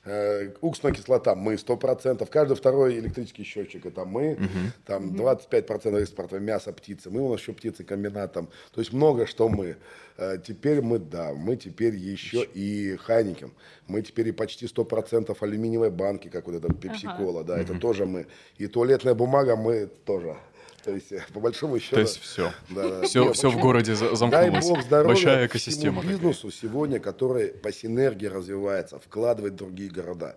[0.62, 4.38] уксусная кислота мы 100%, каждый второй электрический счетчик это мы,
[4.86, 9.48] там 25% экспорта мяса, птицы, мы у нас еще птицекомбинат там, то есть много что
[9.48, 9.78] мы.
[10.18, 13.54] Э, Теперь мы, да, мы теперь еще и Хайникин,
[13.88, 18.28] мы теперь и почти 100% алюминиевой банки, как вот это пепси-кола, да, это тоже мы.
[18.58, 20.36] И туалетная бумага мы тоже.
[20.84, 21.96] То есть, э, по большому счету...
[21.96, 22.52] То есть все.
[22.69, 23.04] Да.
[23.04, 24.65] Все, Нет, все в городе за- Дай замкнулось.
[24.67, 26.02] бог здоровья Большая всему экосистема.
[26.02, 26.17] такая.
[26.17, 30.36] бизнесу сегодня, который по синергии развивается, вкладывает другие города.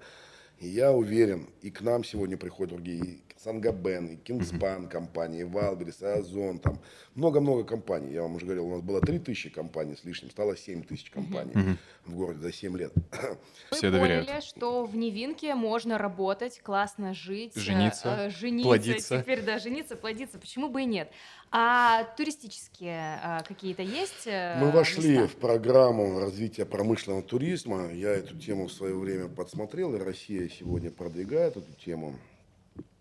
[0.59, 5.45] И я уверен, и к нам сегодня приходят другие, и Сангабен, и Кингспан компании, и
[5.45, 6.79] Валберис, и Озон, там
[7.15, 8.13] много-много компаний.
[8.15, 12.15] Я вам уже говорил, у нас было 3000 компаний с лишним, стало 7000 компаний в
[12.17, 12.93] городе за 7 лет.
[13.71, 14.27] Все Вы доверяют.
[14.27, 19.23] поняли, что в Невинке можно работать, классно жить, э, Жениться, э, жениться, плодиться.
[19.23, 21.11] теперь да, жениться, плодиться, почему бы и нет.
[21.53, 24.27] А туристические э, какие-то есть?
[24.27, 25.29] э, Мы вошли места?
[25.29, 27.93] в программу развития промышленного туризма.
[27.93, 32.17] Я эту тему в свое время подсмотрел, и Россия сегодня продвигает эту тему.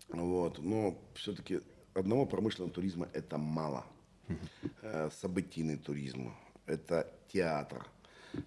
[0.08, 0.58] Вот.
[0.62, 1.60] Но все-таки
[1.94, 3.84] одного промышленного туризма это мало.
[4.82, 6.34] Э, Событийный туризм,
[6.66, 7.86] это театр,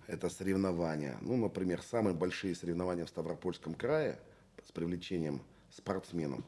[0.07, 1.17] это соревнования.
[1.21, 4.17] Ну, например, самые большие соревнования в Ставропольском крае
[4.65, 6.41] с привлечением спортсменов.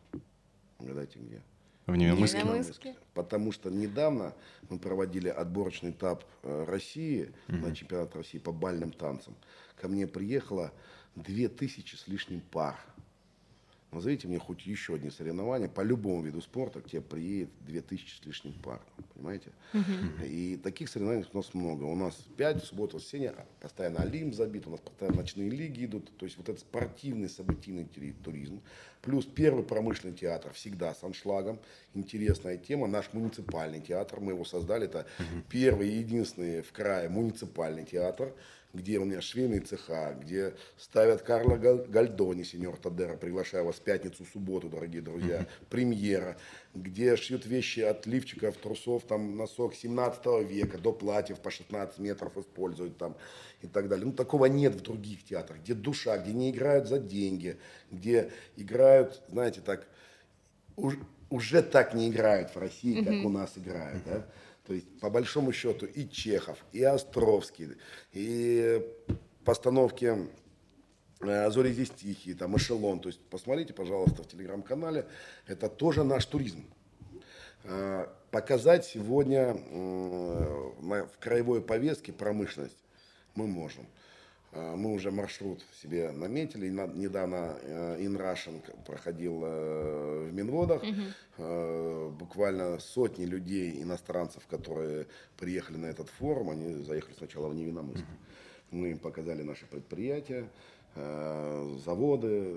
[0.79, 1.41] Угадайте где?
[1.87, 2.39] В Невиномысске.
[2.39, 2.95] Невиномысске.
[3.13, 4.33] Потому что недавно
[4.69, 9.35] мы проводили отборочный этап э, России на чемпионат России по бальным танцам.
[9.79, 10.71] Ко мне приехало
[11.15, 12.79] две тысячи с лишним пар.
[13.91, 18.15] Назовите мне хоть еще одни соревнования по любому виду спорта, к тебе приедет две тысячи
[18.15, 18.79] с лишним пар.
[19.13, 19.51] Понимаете?
[20.23, 21.83] И таких соревнований у нас много.
[21.83, 26.09] У нас 5, в субботу, воскресенье, постоянно Олимп забит, у нас постоянно ночные лиги идут.
[26.17, 28.61] То есть вот этот спортивный, событийный тури- туризм.
[29.01, 31.59] Плюс первый промышленный театр всегда с аншлагом.
[31.93, 32.87] Интересная тема.
[32.87, 34.85] Наш муниципальный театр, мы его создали.
[34.85, 35.07] Это
[35.49, 38.33] первый и единственный в крае муниципальный театр
[38.73, 43.81] где у меня швейные цеха, где ставят Карла Гал- Гальдони, сеньор Тадера, приглашаю вас в
[43.81, 46.37] пятницу, субботу, дорогие друзья, премьера,
[46.73, 52.37] где шьют вещи от лифчиков, трусов, там, носок 17 века, до платьев по 16 метров
[52.37, 53.15] используют там
[53.61, 54.05] и так далее.
[54.05, 57.57] Ну, такого нет в других театрах, где душа, где не играют за деньги,
[57.91, 59.87] где играют, знаете, так,
[60.77, 60.97] уж-
[61.29, 64.25] уже так не играют в России, как у нас играют, да?
[64.65, 67.69] То есть, по большому счету, и Чехов, и Островский,
[68.13, 68.81] и
[69.43, 70.29] постановки
[71.21, 72.99] «Зори здесь тихие», там, «Эшелон».
[72.99, 75.05] То есть, посмотрите, пожалуйста, в телеграм-канале.
[75.47, 76.63] Это тоже наш туризм.
[77.63, 82.77] Э, Показать сегодня э, в краевой повестке промышленность
[83.35, 83.85] мы можем.
[84.53, 86.69] Э, Мы уже маршрут себе наметили.
[86.69, 87.97] Недавно э,
[88.61, 90.81] к- проходил э, в Минводах.
[91.37, 95.05] Э, Буквально сотни людей, иностранцев, которые
[95.37, 98.05] приехали на этот форум, они заехали сначала в Невиномысск.
[98.71, 100.47] Мы им показали наши предприятия, э,
[100.95, 102.55] заводы,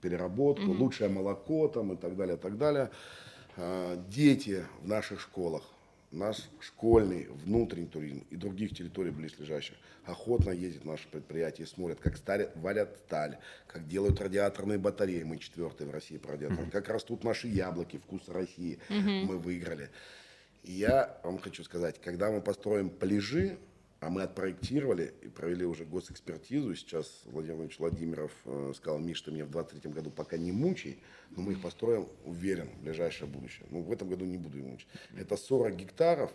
[0.00, 2.90] переработку, лучшее молоко там и так далее, так далее.
[3.56, 5.62] Э, Дети в наших школах,
[6.10, 11.98] наш школьный внутренний туризм и других территорий близлежащих охотно ездят в наши предприятия и смотрят,
[12.00, 16.88] как старят, варят сталь, как делают радиаторные батареи, мы четвертые в России по радиаторам, как
[16.88, 19.90] растут наши яблоки, вкус России, мы выиграли.
[20.62, 23.58] И я вам хочу сказать, когда мы построим пляжи,
[24.00, 26.74] а мы отпроектировали и провели уже госэкспертизу.
[26.74, 30.98] Сейчас Владимир Владимирович Владимиров э, сказал, Миш, ты меня в 23 году пока не мучай,
[31.30, 33.66] но мы их построим, уверен, в ближайшее будущее.
[33.70, 34.88] Ну, в этом году не буду их мучить.
[35.16, 36.30] Это 40 гектаров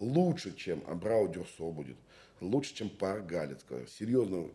[0.00, 1.96] лучше, чем Абрау Дюрсо будет,
[2.40, 3.86] лучше, чем парк Галицкого.
[3.86, 4.52] Серьезную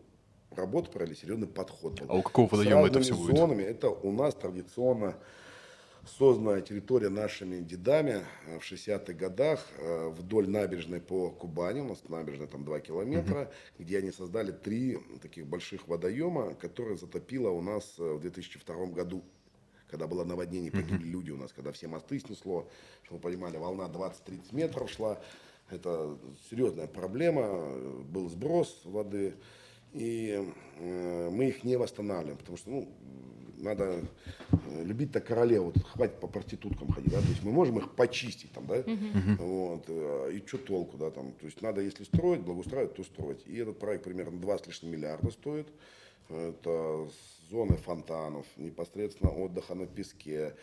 [0.50, 2.06] работу провели, серьезный подход был.
[2.08, 3.36] А у какого водоема это все будет?
[3.36, 3.62] зонами.
[3.62, 5.16] Это у нас традиционно
[6.06, 12.02] созданная территория нашими дедами э, в 60-х годах э, вдоль набережной по Кубани, у нас
[12.08, 17.94] набережная там 2 километра, где они создали три таких больших водоема, которые затопило у нас
[17.98, 19.24] э, в 2002 году
[19.90, 22.68] когда было наводнение, погибли люди у нас, когда все мосты снесло,
[23.04, 25.20] чтобы вы понимали, волна 20-30 метров шла,
[25.70, 26.18] это
[26.50, 29.34] серьезная проблема, был сброс воды,
[29.94, 30.44] и
[30.78, 32.88] э, мы их не восстанавливаем, потому что, ну,
[33.56, 34.02] надо
[34.50, 38.52] э, любить-то королеву, вот хватит по партитуткам ходить, да, то есть мы можем их почистить
[38.52, 38.82] там, да,
[39.38, 43.42] вот, э, и что толку, да, там, то есть надо, если строить, благоустраивать, то строить.
[43.46, 45.68] И этот проект примерно 2 с лишним миллиарда стоит,
[46.28, 47.08] это
[47.50, 50.54] зоны фонтанов, непосредственно отдыха на песке,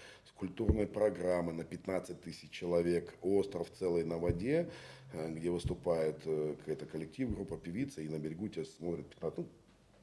[0.41, 4.72] культурной программы на 15 тысяч человек, остров целый на воде,
[5.13, 9.47] где выступает э, какая-то коллектив, группа певица, и на берегу тебя смотрят 15, ну,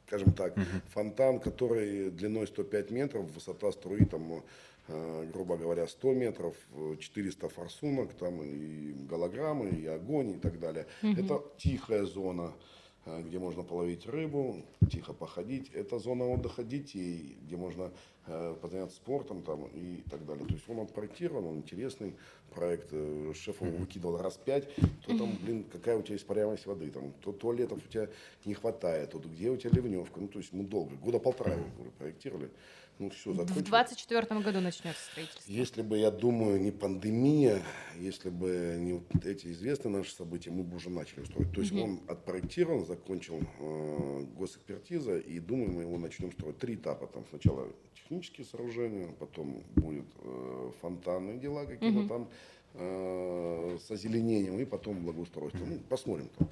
[0.07, 0.55] скажем так,
[0.92, 4.42] фонтан, который длиной 105 метров, высота струи там,
[4.88, 10.59] э, грубо говоря, 100 метров, э, 400 форсунок, там и голограммы, и огонь и так
[10.59, 10.87] далее.
[11.03, 12.79] Это тихая зона, э,
[13.21, 15.71] где можно половить рыбу, тихо походить.
[15.73, 17.90] Это зона отдыха детей, где можно
[18.27, 20.47] э, позаняться спортом там, и так далее.
[20.47, 22.14] То есть он отпроектирован, он интересный
[22.51, 22.88] проект.
[22.92, 24.68] Э, Шеф его выкидывал раз пять,
[25.07, 28.09] то там, блин, какая у тебя испаряемость воды, там, то туалетов у тебя
[28.44, 30.21] не хватает, то где у тебя ливневка.
[30.21, 31.64] Ну, то есть мы долго, года полтора его
[31.99, 32.51] проектировали.
[32.98, 33.68] Ну, все, В закончилось.
[33.68, 35.52] 2024 году начнется строительство.
[35.52, 37.62] Если бы, я думаю, не пандемия,
[37.96, 41.52] если бы не вот эти известные наши события, мы бы уже начали строить.
[41.52, 46.58] То есть он отпроектирован, закончил э, госэкспертиза, и думаю, мы его начнем строить.
[46.58, 47.06] Три этапа.
[47.06, 52.28] Там сначала технические сооружения, потом будет э, фонтанные дела какие-то там
[52.74, 55.64] э, с озеленением, и потом благоустройство.
[55.64, 56.48] Ну, посмотрим там.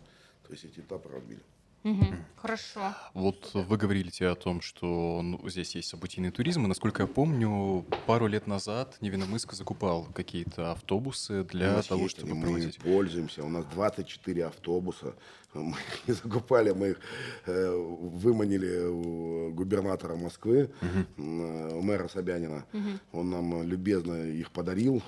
[0.46, 1.40] То есть эти этапы разбили.
[2.36, 2.94] Хорошо.
[3.14, 7.84] Вот вы говорите о том, что ну, здесь есть событийный туризм, и, насколько я помню,
[8.06, 12.78] пару лет назад Невиномыск закупал какие-то автобусы для того, есть чтобы они, проводить.
[12.84, 13.42] Мы пользуемся.
[13.44, 15.14] У нас 24 автобуса.
[15.54, 17.00] Мы их не закупали, мы их
[17.46, 22.66] э, выманили у губернатора Москвы, э, у мэра Собянина.
[23.12, 25.02] Он нам любезно их подарил.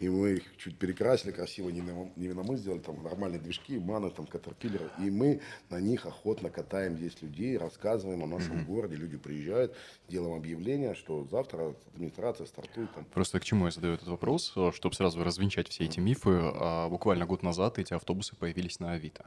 [0.00, 2.80] И мы их чуть перекрасили, красиво невином- невиномыск сделали.
[2.80, 4.90] Там нормальные движки, маны, там катерпиллеры.
[4.98, 8.96] И мы на них охотно катаем здесь людей, рассказываем о нашем городе.
[8.96, 9.74] Люди приезжают,
[10.08, 14.94] делаем объявление, что завтра администрация стартует там Просто к чему я задаю этот вопрос, чтобы
[14.94, 16.30] сразу развенчать все эти мифы.
[16.54, 19.26] А Буквально год назад эти автобусы появились на Авито.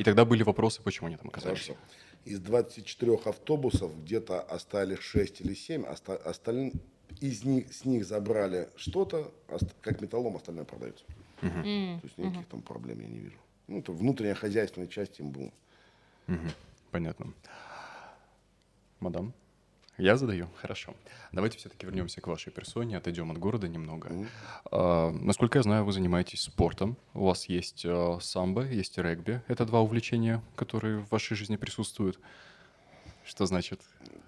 [0.00, 1.66] И тогда были вопросы, почему они там оказались.
[1.66, 1.76] Хорошо.
[2.24, 6.72] Из 24 автобусов где-то остались 6 или 7, оста- остальные
[7.20, 9.30] из них, с них забрали что-то,
[9.82, 11.04] как металлом остальное продается.
[11.40, 11.48] То
[12.02, 13.36] есть никаких там проблем я не вижу.
[13.68, 15.50] Ну, это внутренняя хозяйственная часть им была.
[16.28, 16.50] Мгм.
[16.90, 17.34] Понятно.
[19.00, 19.34] Мадам,
[20.00, 20.48] я задаю?
[20.60, 20.94] Хорошо.
[21.32, 24.10] Давайте все-таки вернемся к вашей персоне, отойдем от города немного.
[24.70, 26.96] А, насколько я знаю, вы занимаетесь спортом.
[27.14, 29.42] У вас есть а, самбо, есть регби.
[29.48, 32.18] Это два увлечения, которые в вашей жизни присутствуют.
[33.24, 33.80] Что значит?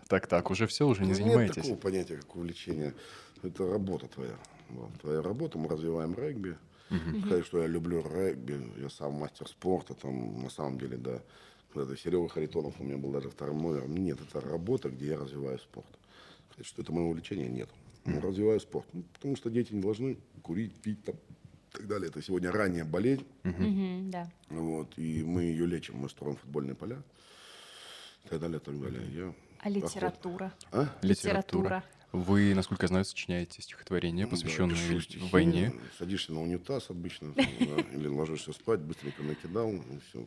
[0.09, 1.57] Так-так, уже все, уже не Ну, занимаетесь?
[1.57, 2.95] Нет такого понятия, как увлечение.
[3.43, 4.35] Это работа твоя.
[5.01, 6.57] Твоя работа, мы развиваем регби.
[7.27, 11.23] Сказать, что я люблю регби, я сам мастер спорта, там на самом деле, да.
[11.81, 13.97] Это Серега Харитонов у меня был даже вторым номером.
[13.97, 15.87] Нет, это работа, где я развиваю спорт.
[16.51, 17.69] Сказать, что это мое увлечение, нет.
[18.05, 18.87] Ну, развиваю спорт.
[18.93, 22.09] Ну, потому что дети не должны курить, пить там, и так далее.
[22.09, 23.27] Это сегодня ранняя болезнь.
[23.45, 24.31] Мгм, Да.
[24.51, 27.03] Вот, и мы ее лечим, мы строим футбольные поля.
[28.25, 29.03] И так далее, и так далее.
[29.13, 30.53] Я А литература?
[30.73, 30.89] А?
[31.03, 31.85] Литература.
[32.13, 35.73] Вы, насколько я знаю, сочиняете стихотворения, Да, посвященные пишу стихи, войне.
[35.99, 39.73] Садишься на унитаз обычно, да, или ложишься спать, быстренько накидал.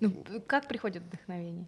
[0.01, 1.67] Ну, как приходит вдохновение?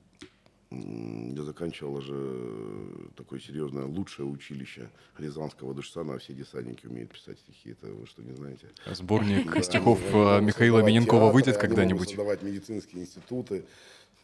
[0.69, 7.69] Я заканчивал же такое серьезное лучшее училище Рязанского Душсана, а все десантники умеют писать стихи,
[7.69, 8.67] это вы что, не знаете?
[8.91, 12.09] Сборник Да, стихов э, Михаила Миненкова выйдет когда-нибудь?
[12.09, 13.63] создавать медицинские институты,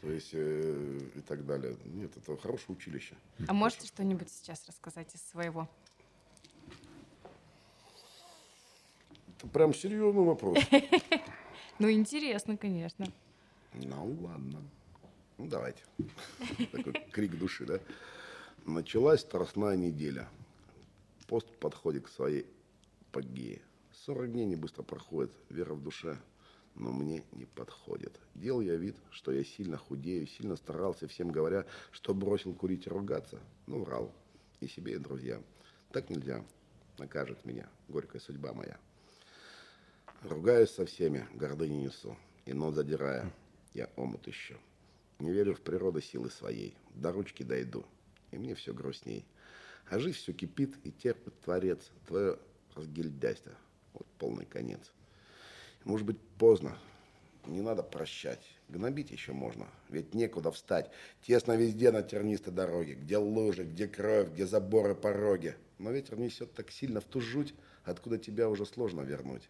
[0.04, 1.78] то есть э, и так далее.
[1.86, 3.16] Нет, это хорошее училище.
[3.48, 5.70] А можете что-нибудь сейчас рассказать из своего?
[9.38, 10.60] Это прям серьезный вопрос.
[11.80, 13.08] Ну, интересно, конечно.
[13.74, 14.62] Ну ладно.
[15.39, 15.82] Ну давайте.
[16.72, 17.80] Такой крик души, да?
[18.63, 20.30] Началась страстная неделя.
[21.26, 22.46] Пост подходит к своей
[23.10, 23.63] апогее.
[24.06, 26.20] 40 дней не быстро проходит, вера в душе,
[26.75, 28.19] но мне не подходит.
[28.36, 32.89] Делал я вид, что я сильно худею, сильно старался, всем говоря, что бросил курить и
[32.89, 33.39] ругаться.
[33.67, 34.13] Ну, врал.
[34.59, 35.43] И себе, и друзьям.
[35.91, 36.43] Так нельзя.
[36.97, 38.77] Накажет меня горькая судьба моя.
[40.23, 43.31] Ругаюсь со всеми, гордыни несу, и нос задирая,
[43.73, 44.55] я омут ищу.
[45.19, 47.86] Не верю в природу силы своей, до ручки дойду,
[48.31, 49.25] и мне все грустней.
[49.89, 52.39] А жизнь все кипит, и терпит Творец, твое
[52.73, 53.51] разгильдяйство,
[53.93, 54.91] вот полный конец.
[55.84, 56.78] Может быть, поздно,
[57.46, 60.89] не надо прощать, гнобить еще можно, ведь некуда встать.
[61.22, 65.56] Тесно везде на тернистой дороге, где лужи, где кровь, где заборы, пороги.
[65.78, 69.50] Но ветер несет так сильно в ту жуть, откуда тебя уже сложно вернуть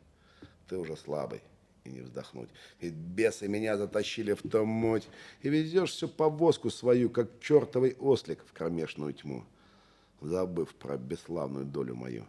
[0.68, 1.42] ты уже слабый
[1.84, 2.50] и не вздохнуть.
[2.80, 5.08] Ведь бесы меня затащили в ту муть,
[5.42, 9.44] и везешь всю повозку свою, как чертовый ослик в кромешную тьму,
[10.22, 12.26] забыв про бесславную долю мою.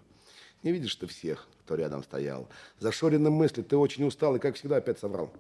[0.64, 2.48] Не видишь ты всех, кто рядом стоял.
[2.79, 5.31] Зашорены мысли, ты очень устал и, как всегда, опять соврал.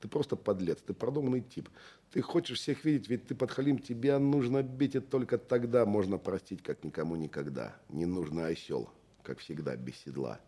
[0.00, 1.70] Ты просто подлец, ты продуманный тип.
[2.10, 6.62] Ты хочешь всех видеть, ведь ты подхалим, тебя нужно бить, и только тогда можно простить,
[6.62, 7.76] как никому никогда.
[7.88, 8.90] Ненужный осел,
[9.22, 10.40] как всегда, без седла.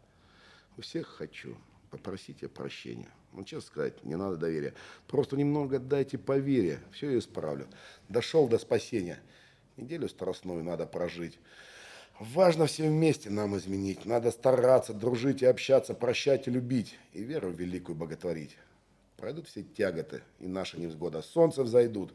[0.76, 1.56] У всех хочу
[1.90, 3.08] попросить я прощения.
[3.32, 4.74] Ну, честно сказать, не надо доверия.
[5.06, 7.68] Просто немного дайте поверия, все исправлю.
[8.08, 9.20] Дошел до спасения.
[9.76, 11.38] Неделю страстную надо прожить.
[12.20, 14.04] Важно все вместе нам изменить.
[14.04, 16.98] Надо стараться, дружить и общаться, прощать и любить.
[17.12, 18.56] И веру великую боготворить.
[19.16, 21.22] Пройдут все тяготы и наши невзгода.
[21.22, 22.12] Солнце взойдут,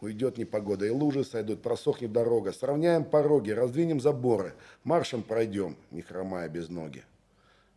[0.00, 2.52] уйдет непогода, и лужи сойдут, просохнет дорога.
[2.52, 4.54] Сравняем пороги, раздвинем заборы,
[4.84, 7.02] маршем пройдем, не хромая без ноги.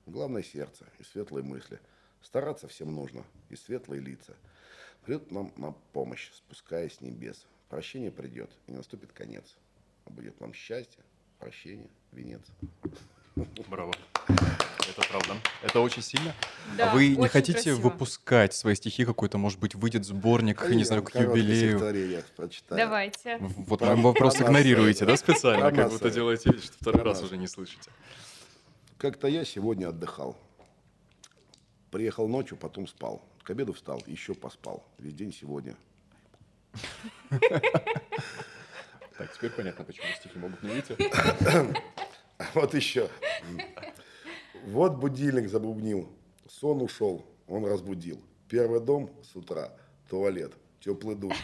[0.06, 1.80] Главное сердце и светлые мысли.
[2.22, 4.34] Стараться всем нужно и светлые лица.
[5.06, 7.46] Придет нам на помощь, спускаясь с небес.
[7.70, 9.56] Прощение придет, и наступит конец.
[10.06, 11.04] а будет вам счастье,
[11.40, 12.42] прощение, венец.
[13.70, 13.94] Браво.
[14.28, 15.36] Это правда.
[15.64, 16.34] Это очень сильно.
[16.78, 17.78] Да, а вы не хотите красиво.
[17.78, 21.80] выпускать свои стихи какой-то, может быть, выйдет сборник, не знаю, к юбилею?
[22.70, 23.38] Давайте.
[23.40, 25.72] Вот Про- вы вопрос про игнорируете, да, специально?
[25.72, 27.92] Как будто делаете вид, что второй раз уже не слышите.
[28.98, 30.38] Как-то я сегодня отдыхал.
[31.92, 33.24] Приехал ночью, потом спал.
[33.44, 34.84] К обеду встал, еще поспал.
[34.98, 35.76] Весь день сегодня.
[39.20, 40.96] Так, теперь понятно, почему стихи могут не выйти.
[42.54, 43.10] Вот еще.
[44.64, 46.10] Вот будильник забубнил.
[46.48, 48.24] Сон ушел, он разбудил.
[48.48, 49.74] Первый дом с утра,
[50.10, 51.36] туалет, теплый душ.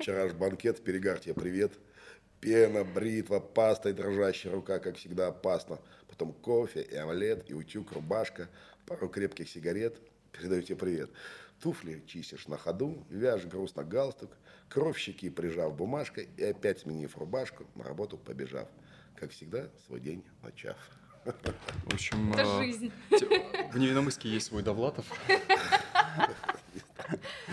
[0.00, 1.72] Вчера ж банкет, перегар тебе привет.
[2.40, 5.78] Пена, бритва, паста и дрожащая рука, как всегда, опасно.
[6.08, 8.48] Потом кофе и омлет, и утюг, рубашка,
[8.84, 9.96] пару крепких сигарет.
[10.32, 11.10] Передаю тебе привет.
[11.62, 14.36] Туфли чистишь на ходу, вяжешь грустно галстук,
[14.68, 18.66] кровь щеки прижав бумажкой и опять сменив рубашку, на работу побежав.
[19.14, 20.76] Как всегда, свой день начав.
[21.24, 22.92] В общем, Это э, жизнь.
[23.72, 25.06] в Невиномыске есть свой Довлатов.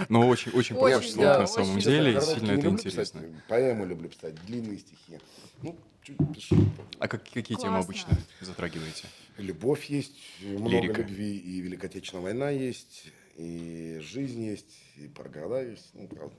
[0.07, 1.82] Но очень, очень Очень, похож да, на самом очень.
[1.91, 3.22] деле, и сильно это люблю писать, интересно.
[3.47, 5.20] Поэмы люблю писать, длинные стихи.
[5.62, 6.55] Ну, чуть пишу.
[6.97, 7.80] А как- какие темы Классно.
[7.80, 9.05] обычно затрагиваете?
[9.38, 11.01] Любовь есть, много Лирика.
[11.01, 16.36] любви, и Великая Отечественная война есть, и жизнь есть, и про города есть, ну, правда.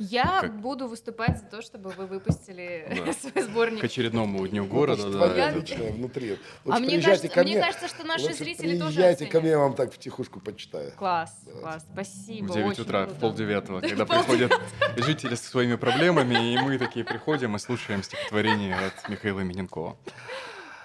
[0.00, 3.12] Я Как- буду выступать за то, чтобы вы выпустили Да.
[3.30, 3.80] свой сборник.
[3.80, 5.18] К очередному дню Ну, города, это ж да.
[5.28, 6.30] твоё Я- внутри.
[6.64, 9.40] Лучше А мне кажется, ко мне мне, кажется, что наши лучше зрители тоже приезжайте ко
[9.40, 10.90] мне, я вам так втихушку почитаю.
[10.96, 12.46] Класс, класс, спасибо.
[12.46, 13.20] В 9 очень утра, в круто.
[13.20, 14.52] полдевятого, когда приходят
[14.96, 19.96] жители со своими проблемами, и мы такие приходим и слушаем стихотворение от Михаила Миненкова.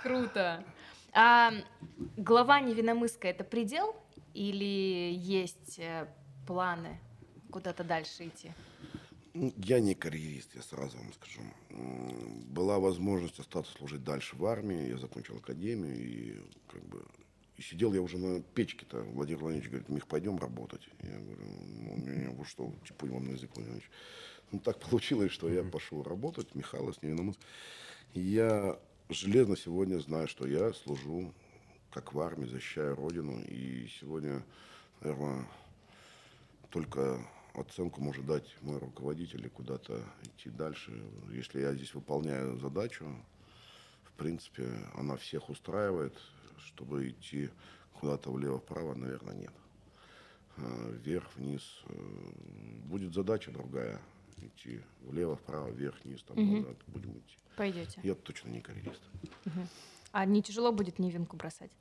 [0.03, 0.63] Круто.
[1.13, 1.51] А
[2.17, 3.95] глава Невиномыска это предел
[4.33, 6.07] или есть э,
[6.45, 6.99] планы
[7.51, 8.51] куда-то дальше идти?
[9.33, 11.41] Ну, Я не карьерист, я сразу вам скажу.
[12.47, 16.37] Была возможность остаться служить дальше в армии, я закончил академию, и
[16.67, 17.05] как бы
[17.59, 19.01] и сидел я уже на печке-то.
[19.01, 20.87] Владимир Владимирович говорит, Мих, пойдем работать.
[21.01, 23.91] Я говорю, ну, не, не, вы что, типа вам на язык, Владимир Владимирович.
[24.51, 27.39] Ну, так получилось, что я пошел работать, Михаил с Невиномыск.
[28.13, 28.79] И Я
[29.09, 31.33] железно сегодня знаю, что я служу
[31.91, 33.41] как в армии, защищаю Родину.
[33.41, 34.43] И сегодня,
[35.01, 35.47] наверное,
[36.69, 37.19] только
[37.55, 41.03] оценку может дать мой руководитель и куда-то идти дальше.
[41.31, 43.05] Если я здесь выполняю задачу,
[44.03, 46.15] в принципе, она всех устраивает,
[46.57, 47.49] чтобы идти
[47.93, 49.53] куда-то влево-вправо, наверное, нет.
[50.57, 51.81] А, Вверх, вниз.
[51.87, 51.93] э,
[52.85, 53.99] Будет задача другая.
[54.41, 56.61] Идти влево-вправо, вверх, вниз, там Мгм.
[56.61, 56.77] назад.
[56.87, 57.37] Будем идти.
[57.55, 57.99] Пойдете.
[58.03, 59.01] Я точно не карьерист.
[60.11, 61.71] А не тяжело будет Невинку бросать?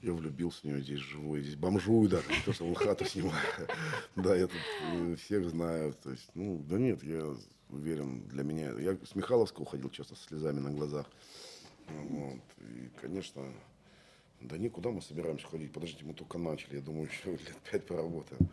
[0.00, 3.04] Я влюбился в нее, здесь живу, я здесь бомжую даже, не то, что вон хату
[3.04, 3.34] снимаю.
[4.16, 4.60] Да, я тут
[4.92, 5.92] э, всех знаю.
[6.02, 7.34] То есть, ну, да нет, я
[7.70, 8.70] уверен, для меня...
[8.78, 11.06] Я с Михайловска уходил часто со слезами на глазах.
[11.88, 12.40] Вот.
[12.60, 13.52] И, конечно,
[14.40, 15.72] да никуда мы собираемся ходить.
[15.72, 16.76] Подождите, мы только начали.
[16.76, 18.48] Я думаю, еще лет пять поработаем.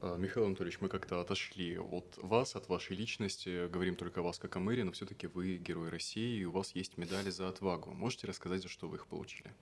[0.00, 4.38] А, Михаил Анатольевич, мы как-то отошли от вас, от вашей личности, говорим только о вас
[4.38, 7.90] как о мэре, но все-таки вы герой России, и у вас есть медали за отвагу.
[7.90, 9.52] Можете рассказать, за что вы их получили?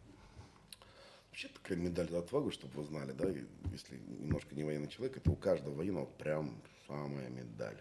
[1.28, 3.28] Вообще такая медаль за отвагу, чтобы вы знали, да,
[3.72, 7.80] если немножко не военный человек, это у каждого военного прям самая медаль.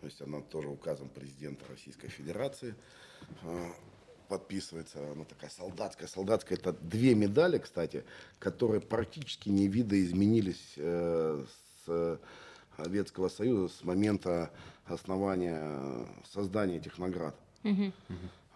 [0.00, 2.74] То есть она тоже указом президента Российской Федерации
[3.42, 3.72] э,
[4.28, 6.08] подписывается, она такая солдатская.
[6.08, 8.04] Солдатская это две медали, кстати,
[8.38, 11.61] которые практически не видоизменились э, с
[12.76, 14.50] Советского Союза с момента
[14.86, 17.34] основания, э, создания этих наград.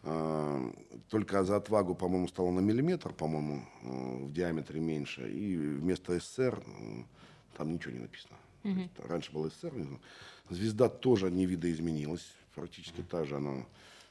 [0.02, 0.72] А,
[1.10, 5.28] Только за отвагу, по-моему, стало на миллиметр, по-моему, э, в диаметре меньше.
[5.30, 7.02] И вместо СССР э,
[7.56, 8.36] там ничего не написано.
[8.82, 9.72] Есть раньше был СССР.
[10.50, 12.26] Звезда тоже не видоизменилась.
[12.54, 13.64] Практически та же она,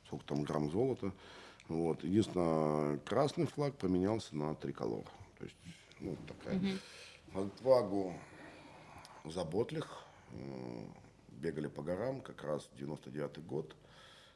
[0.08, 1.12] сколько там грамм золота.
[1.68, 2.04] Вот.
[2.04, 5.06] Единственное, красный флаг поменялся на триколор.
[5.40, 5.56] То есть,
[6.00, 6.62] ну, такая
[7.34, 8.14] отвагу
[9.32, 10.04] заботлих.
[11.30, 13.76] Бегали по горам, как раз 99 год.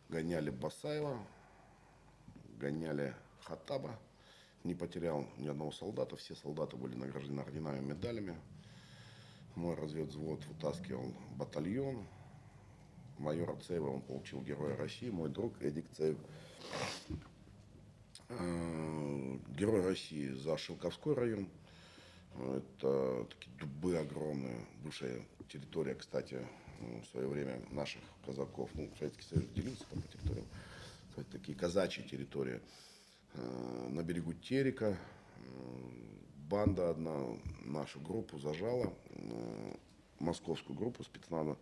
[0.10, 1.20] Гоняли Басаева,
[2.60, 3.98] гоняли Хатаба.
[4.64, 6.16] Не потерял ни одного солдата.
[6.18, 8.36] Все солдаты были награждены орденами медалями.
[9.56, 12.06] Мой разведвзвод вытаскивал батальон.
[13.18, 15.10] Майора Цеева он получил Героя России.
[15.10, 16.18] Мой друг Эдик Цеев.
[18.30, 21.50] Э, Герой России за Шелковской район.
[22.36, 24.66] Это такие дубы огромные.
[24.84, 26.46] Бывшая территория, кстати,
[26.80, 28.70] ну, в свое время наших казаков.
[28.74, 30.48] Ну, Советский Союз делился там по территориям.
[31.32, 32.62] Такие казачьи территории.
[33.34, 35.40] Э, На берегу Терека э,
[36.50, 37.26] банда одна
[37.66, 39.74] нашу группу зажала, э,
[40.20, 41.58] московскую группу спецназа.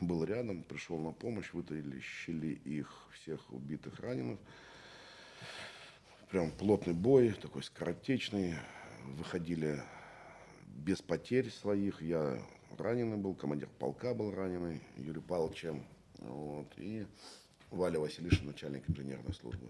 [0.00, 4.38] был рядом, пришел на помощь, вытащили их всех убитых, раненых.
[6.30, 8.54] Прям плотный бой, такой скоротечный.
[9.16, 9.82] Выходили
[10.78, 12.00] без потерь своих.
[12.00, 12.40] Я
[12.78, 15.84] раненый был, командир полка был раненый, Юрий Павловичем.
[16.18, 17.06] Вот, и
[17.70, 19.68] Валя Василишин, начальник инженерной службы.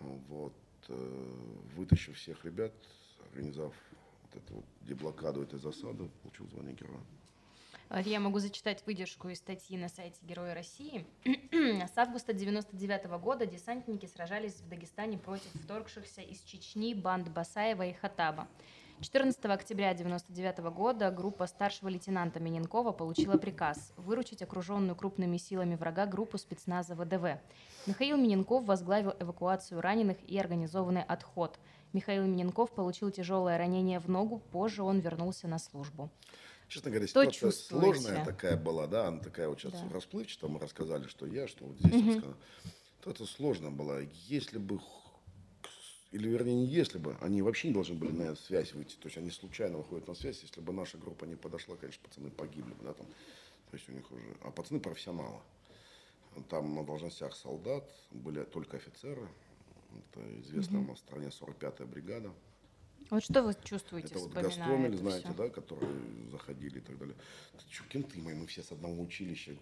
[0.00, 0.54] Вот,
[0.88, 1.34] э,
[1.76, 2.72] вытащив всех ребят,
[3.30, 3.74] организовав
[4.22, 7.00] вот эту вот деблокаду этой засады, получил звание героя.
[8.04, 11.06] Я могу зачитать выдержку из статьи на сайте Героя России.
[11.24, 17.94] С августа 99 года десантники сражались в Дагестане против вторгшихся из Чечни банд Басаева и
[17.94, 18.46] Хатаба.
[19.00, 26.06] 14 октября 1999 года группа старшего лейтенанта Миненкова получила приказ выручить окруженную крупными силами врага
[26.06, 27.38] группу спецназа ВДВ.
[27.86, 31.60] Михаил Миненков возглавил эвакуацию раненых и организованный отход.
[31.92, 36.10] Михаил Миненков получил тяжелое ранение в ногу, позже он вернулся на службу.
[36.66, 38.00] Честно говоря, Что ситуация чувствуете?
[38.00, 39.94] сложная такая была, да, она такая вот сейчас да.
[39.94, 42.34] расплывчатая, мы рассказали, что я, что вот здесь угу.
[43.06, 44.00] это сложно было.
[44.26, 44.80] Если бы,
[46.10, 49.18] или вернее не если бы, они вообще не должны были на связь выйти, то есть
[49.18, 52.84] они случайно выходят на связь, если бы наша группа не подошла, конечно, пацаны погибли бы,
[52.84, 55.40] да, там, то есть у них уже, а пацаны профессионалы.
[56.48, 59.28] Там на должностях солдат были только офицеры,
[59.90, 62.32] это известная нас в стране 45-я бригада,
[63.10, 65.34] вот что вы чувствуете, Это вот Гастромель, знаете, все?
[65.34, 65.90] да, которые
[66.30, 67.16] заходили и так далее.
[67.70, 69.56] Что, кенты мои, мы все с одного училища.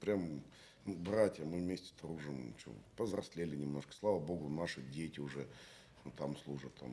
[0.00, 0.42] Прям
[0.86, 2.54] братья, мы вместе дружим.
[2.58, 3.92] Что, повзрослели немножко.
[3.92, 5.46] Слава богу, наши дети уже
[6.16, 6.92] там служат, там,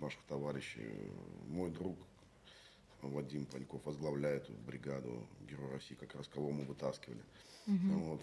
[0.00, 1.10] наших товарищей.
[1.48, 1.96] Мой друг
[3.02, 7.22] Вадим Паньков возглавляет бригаду Герой России, как раз кого мы вытаскивали.
[7.66, 7.98] Угу.
[7.98, 8.22] Вот.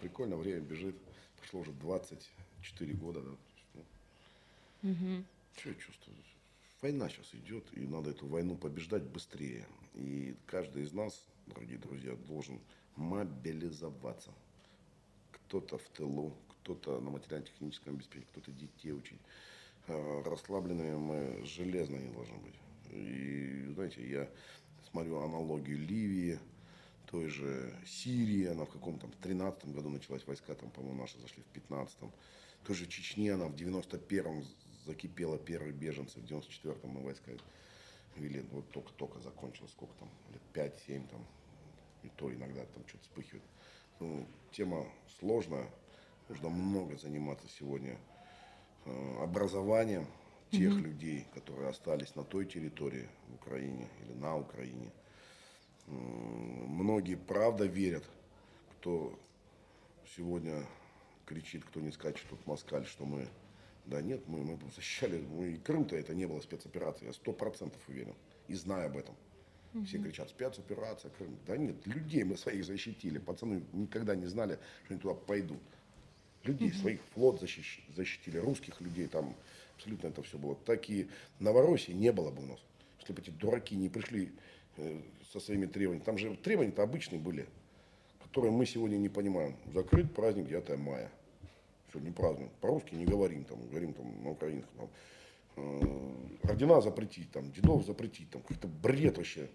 [0.00, 0.96] Прикольно, время бежит.
[1.38, 3.22] Прошло уже 24 года.
[3.74, 3.80] Да.
[4.90, 5.24] Угу.
[5.56, 6.16] Что я чувствую?
[6.82, 9.66] Война сейчас идет, и надо эту войну побеждать быстрее.
[9.94, 12.60] И каждый из нас, дорогие друзья, должен
[12.96, 14.30] мобилизоваться.
[15.32, 19.20] Кто-то в тылу, кто-то на материально-техническом обеспечении, кто-то детей учить.
[19.88, 22.54] А, расслабленными мы железно не должны быть.
[22.90, 24.28] И, знаете, я
[24.90, 26.38] смотрю аналогию Ливии,
[27.06, 31.56] той же Сирии, она в каком-то 13 году началась, войска там, по-моему, наши зашли в
[31.56, 32.12] 15-м.
[32.64, 34.44] Той же Чечне она в 91-м
[34.86, 36.18] закипело первые беженцы.
[36.20, 37.30] В 94-м мы войска
[38.16, 41.26] вели, вот только-только закончилось, сколько там, лет 5-7 там,
[42.02, 43.44] и то иногда там что-то вспыхивает.
[44.00, 44.86] Ну, тема
[45.18, 45.68] сложная,
[46.28, 47.98] нужно много заниматься сегодня
[48.84, 50.06] э, образованием
[50.50, 50.80] тех mm-hmm.
[50.80, 54.92] людей, которые остались на той территории в Украине или на Украине.
[55.86, 58.04] Э, многие правда верят,
[58.72, 59.18] кто
[60.16, 60.66] сегодня
[61.24, 63.28] кричит, кто не скачет, тут москаль, что мы
[63.86, 67.80] да нет, мы, мы защищали, мы, и Крым-то это не было спецоперацией, я сто процентов
[67.88, 68.14] уверен,
[68.48, 69.14] и знаю об этом.
[69.76, 69.84] Угу.
[69.84, 71.36] Все кричат, спецоперация, Крым.
[71.46, 73.18] Да нет, людей мы своих защитили.
[73.18, 75.60] Пацаны никогда не знали, что они туда пойдут.
[76.44, 76.78] Людей угу.
[76.78, 79.34] своих флот защищ, защитили, русских людей там
[79.76, 80.56] абсолютно это все было.
[80.64, 81.08] Так и
[81.38, 82.60] Новороссии не было бы у нас.
[83.00, 84.32] Если бы эти дураки не пришли
[84.76, 85.00] э,
[85.32, 86.04] со своими требованиями.
[86.04, 87.46] Там же требования-то обычные были,
[88.22, 89.56] которые мы сегодня не понимаем.
[89.72, 91.10] Закрыть праздник 9 мая
[91.90, 92.50] что не празднуем.
[92.60, 94.72] По-русски не говорим, там, говорим там, на украинском.
[94.76, 94.90] Там,
[95.56, 99.48] э, ордена запретить, там, дедов запретить, там, какой-то бред вообще.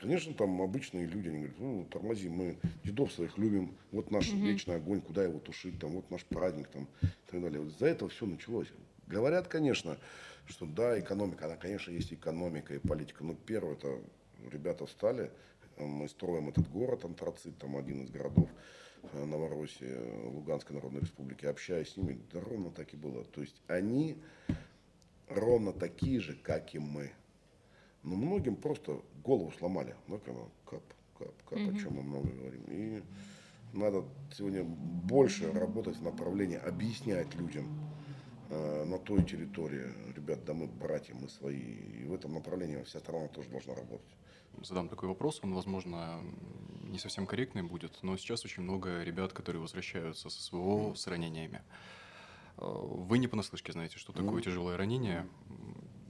[0.00, 4.38] Конечно, там обычные люди, они говорят, ну, тормози, мы дедов своих любим, вот наш угу.
[4.38, 7.60] вечный огонь, куда его тушить, там, вот наш праздник, там, и так далее.
[7.60, 8.68] Вот за это все началось.
[9.06, 9.96] Говорят, конечно,
[10.46, 13.98] что да, экономика, она, конечно, есть экономика и политика, но первое, это
[14.50, 15.30] ребята встали,
[15.78, 18.48] мы строим этот город, антрацит, там один из городов,
[19.12, 23.24] Э, Новороссии, Луганской Народной Республики, общаясь с ними, да ровно так и было.
[23.24, 24.16] То есть они
[25.28, 27.12] ровно такие же, как и мы.
[28.04, 29.94] Но многим просто голову сломали.
[30.08, 30.34] Ну, как
[30.68, 30.82] кап,
[31.18, 31.76] кап, кап, mm-hmm.
[31.76, 32.62] о чем мы много говорим.
[32.68, 33.02] И
[33.72, 37.66] надо сегодня больше работать в направлении объяснять людям
[38.50, 41.58] э, на той территории, ребят, да мы братья, мы свои.
[41.58, 44.14] И в этом направлении вся страна тоже должна работать
[44.62, 46.20] задам такой вопрос, он, возможно,
[46.84, 51.62] не совсем корректный будет, но сейчас очень много ребят, которые возвращаются со СВО с ранениями.
[52.58, 55.26] Э, вы не понаслышке знаете, что такое тяжелое ранение.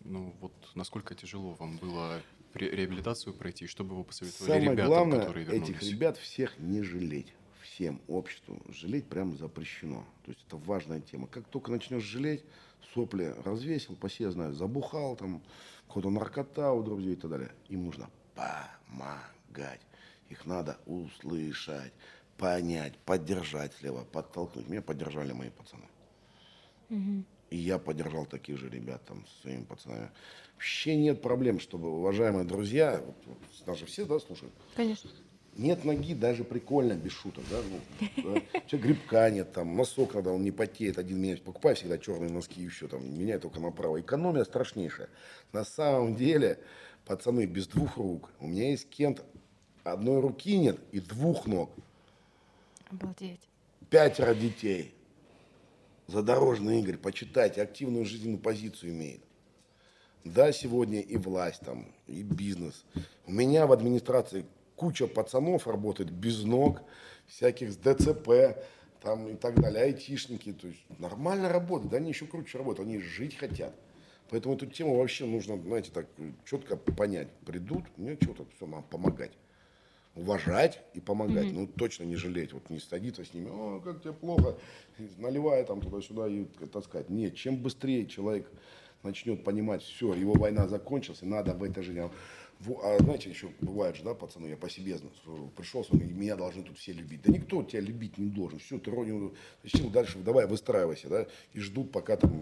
[0.04, 2.20] Ну вот насколько тяжело вам было
[2.54, 5.68] реабилитацию пройти, что бы вы посоветовали Самое ребятам, главное, которые вернулись?
[5.70, 7.32] этих ребят всех не жалеть.
[7.62, 8.60] Всем обществу.
[8.68, 10.04] Жалеть прямо запрещено.
[10.24, 11.26] То есть это важная тема.
[11.26, 12.44] Как только начнешь жалеть,
[12.92, 15.42] сопли развесил, по себе знаю, забухал, там,
[15.88, 17.50] какой-то наркота у друзей и так далее.
[17.68, 19.80] Им нужно помогать.
[20.28, 21.92] Их надо услышать,
[22.36, 24.68] понять, поддержать слева, подтолкнуть.
[24.68, 25.88] Меня поддержали мои пацаны.
[26.90, 27.24] Угу.
[27.54, 30.10] И я поддержал таких же ребят там со своими пацанами.
[30.54, 33.00] Вообще нет проблем, чтобы, уважаемые друзья,
[33.64, 34.52] вот, же все, да, слушают?
[34.74, 35.08] Конечно.
[35.56, 38.60] Нет ноги, даже прикольно, без шуток, да, ну, да.
[38.66, 42.60] Че, грибка нет, там, носок, когда он не потеет, один менять, покупай всегда черные носки
[42.60, 44.00] и еще, там, меняй только направо.
[44.00, 45.08] Экономия страшнейшая.
[45.52, 46.58] На самом деле,
[47.04, 49.22] пацаны, без двух рук, у меня есть кент,
[49.84, 51.70] одной руки нет и двух ног.
[52.90, 53.48] Обалдеть.
[53.90, 54.93] Пятеро детей.
[56.06, 59.22] Задорожный Игорь, почитайте, активную жизненную позицию имеет.
[60.24, 62.84] Да, сегодня и власть там, и бизнес.
[63.26, 64.44] У меня в администрации
[64.76, 66.82] куча пацанов работает без ног,
[67.26, 68.58] всяких с ДЦП
[69.02, 70.52] там и так далее, айтишники.
[70.52, 73.74] То есть нормально работают, да, они еще круче работают, они жить хотят.
[74.30, 76.06] Поэтому эту тему вообще нужно, знаете, так
[76.44, 77.28] четко понять.
[77.46, 79.32] Придут, мне что-то все, нам помогать.
[80.14, 81.52] Уважать и помогать.
[81.52, 82.52] Ну, точно не жалеть.
[82.52, 84.56] Вот не садиться с ними, о, как тебе плохо,
[85.18, 87.10] наливая там туда-сюда и таскать.
[87.10, 88.48] Нет, чем быстрее человек
[89.02, 92.10] начнет понимать, все, его война закончилась, и надо в этой жизни.
[92.82, 95.12] А знаете, еще бывает же, да, пацаны, я по себе знаю,
[95.56, 97.22] пришел, меня должны тут все любить.
[97.22, 98.58] Да никто тебя любить не должен.
[98.58, 102.32] Все, ты родину, зачем дальше, давай выстраивайся, да, и ждут, пока там,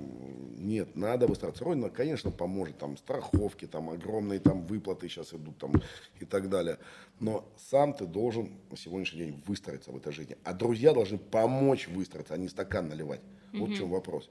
[0.56, 1.64] нет, надо выстраиваться.
[1.64, 5.72] Родина, конечно, поможет, там, страховки, там, огромные там выплаты сейчас идут, там,
[6.20, 6.78] и так далее.
[7.18, 10.36] Но сам ты должен на сегодняшний день выстроиться в этой жизни.
[10.44, 13.20] А друзья должны помочь выстроиться, а не стакан наливать.
[13.52, 13.74] Вот mm-hmm.
[13.74, 14.30] в чем вопрос.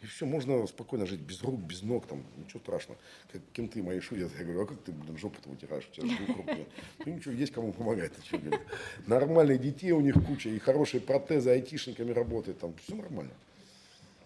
[0.00, 3.00] И все, можно спокойно жить без рук, без ног, там, ничего страшного.
[3.32, 6.16] Как кем ты мои шутят, я говорю, а как ты, блин, жопу-то вытираешь, у тебя
[6.16, 6.68] двух рук нет.
[7.04, 8.12] Ну ничего, есть кому помогать.
[8.30, 8.60] Ты
[9.06, 13.32] Нормальные детей у них куча, и хорошие протезы, айтишниками работают, там, все нормально.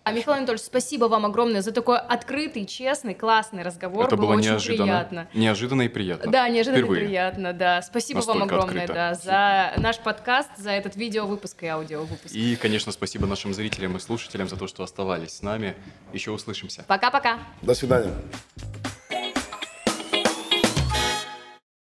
[0.04, 4.06] А Михаил Анатольевич, спасибо вам огромное за такой открытый, честный, классный разговор.
[4.06, 4.84] Это было, было очень неожиданно.
[4.84, 5.28] приятно.
[5.32, 6.30] Неожиданно и приятно.
[6.32, 7.02] Да, неожиданно Впервые.
[7.02, 7.82] и приятно, да.
[7.82, 8.94] Спасибо Настолько вам огромное, открыто.
[8.94, 12.34] да, за наш подкаст, за этот видео-выпуск и аудио-выпуск.
[12.34, 15.76] И, конечно, спасибо нашим зрителям и слушателям за то, что оставались с нами.
[16.12, 16.84] Еще услышимся.
[16.88, 17.38] Пока-пока.
[17.62, 18.12] До свидания.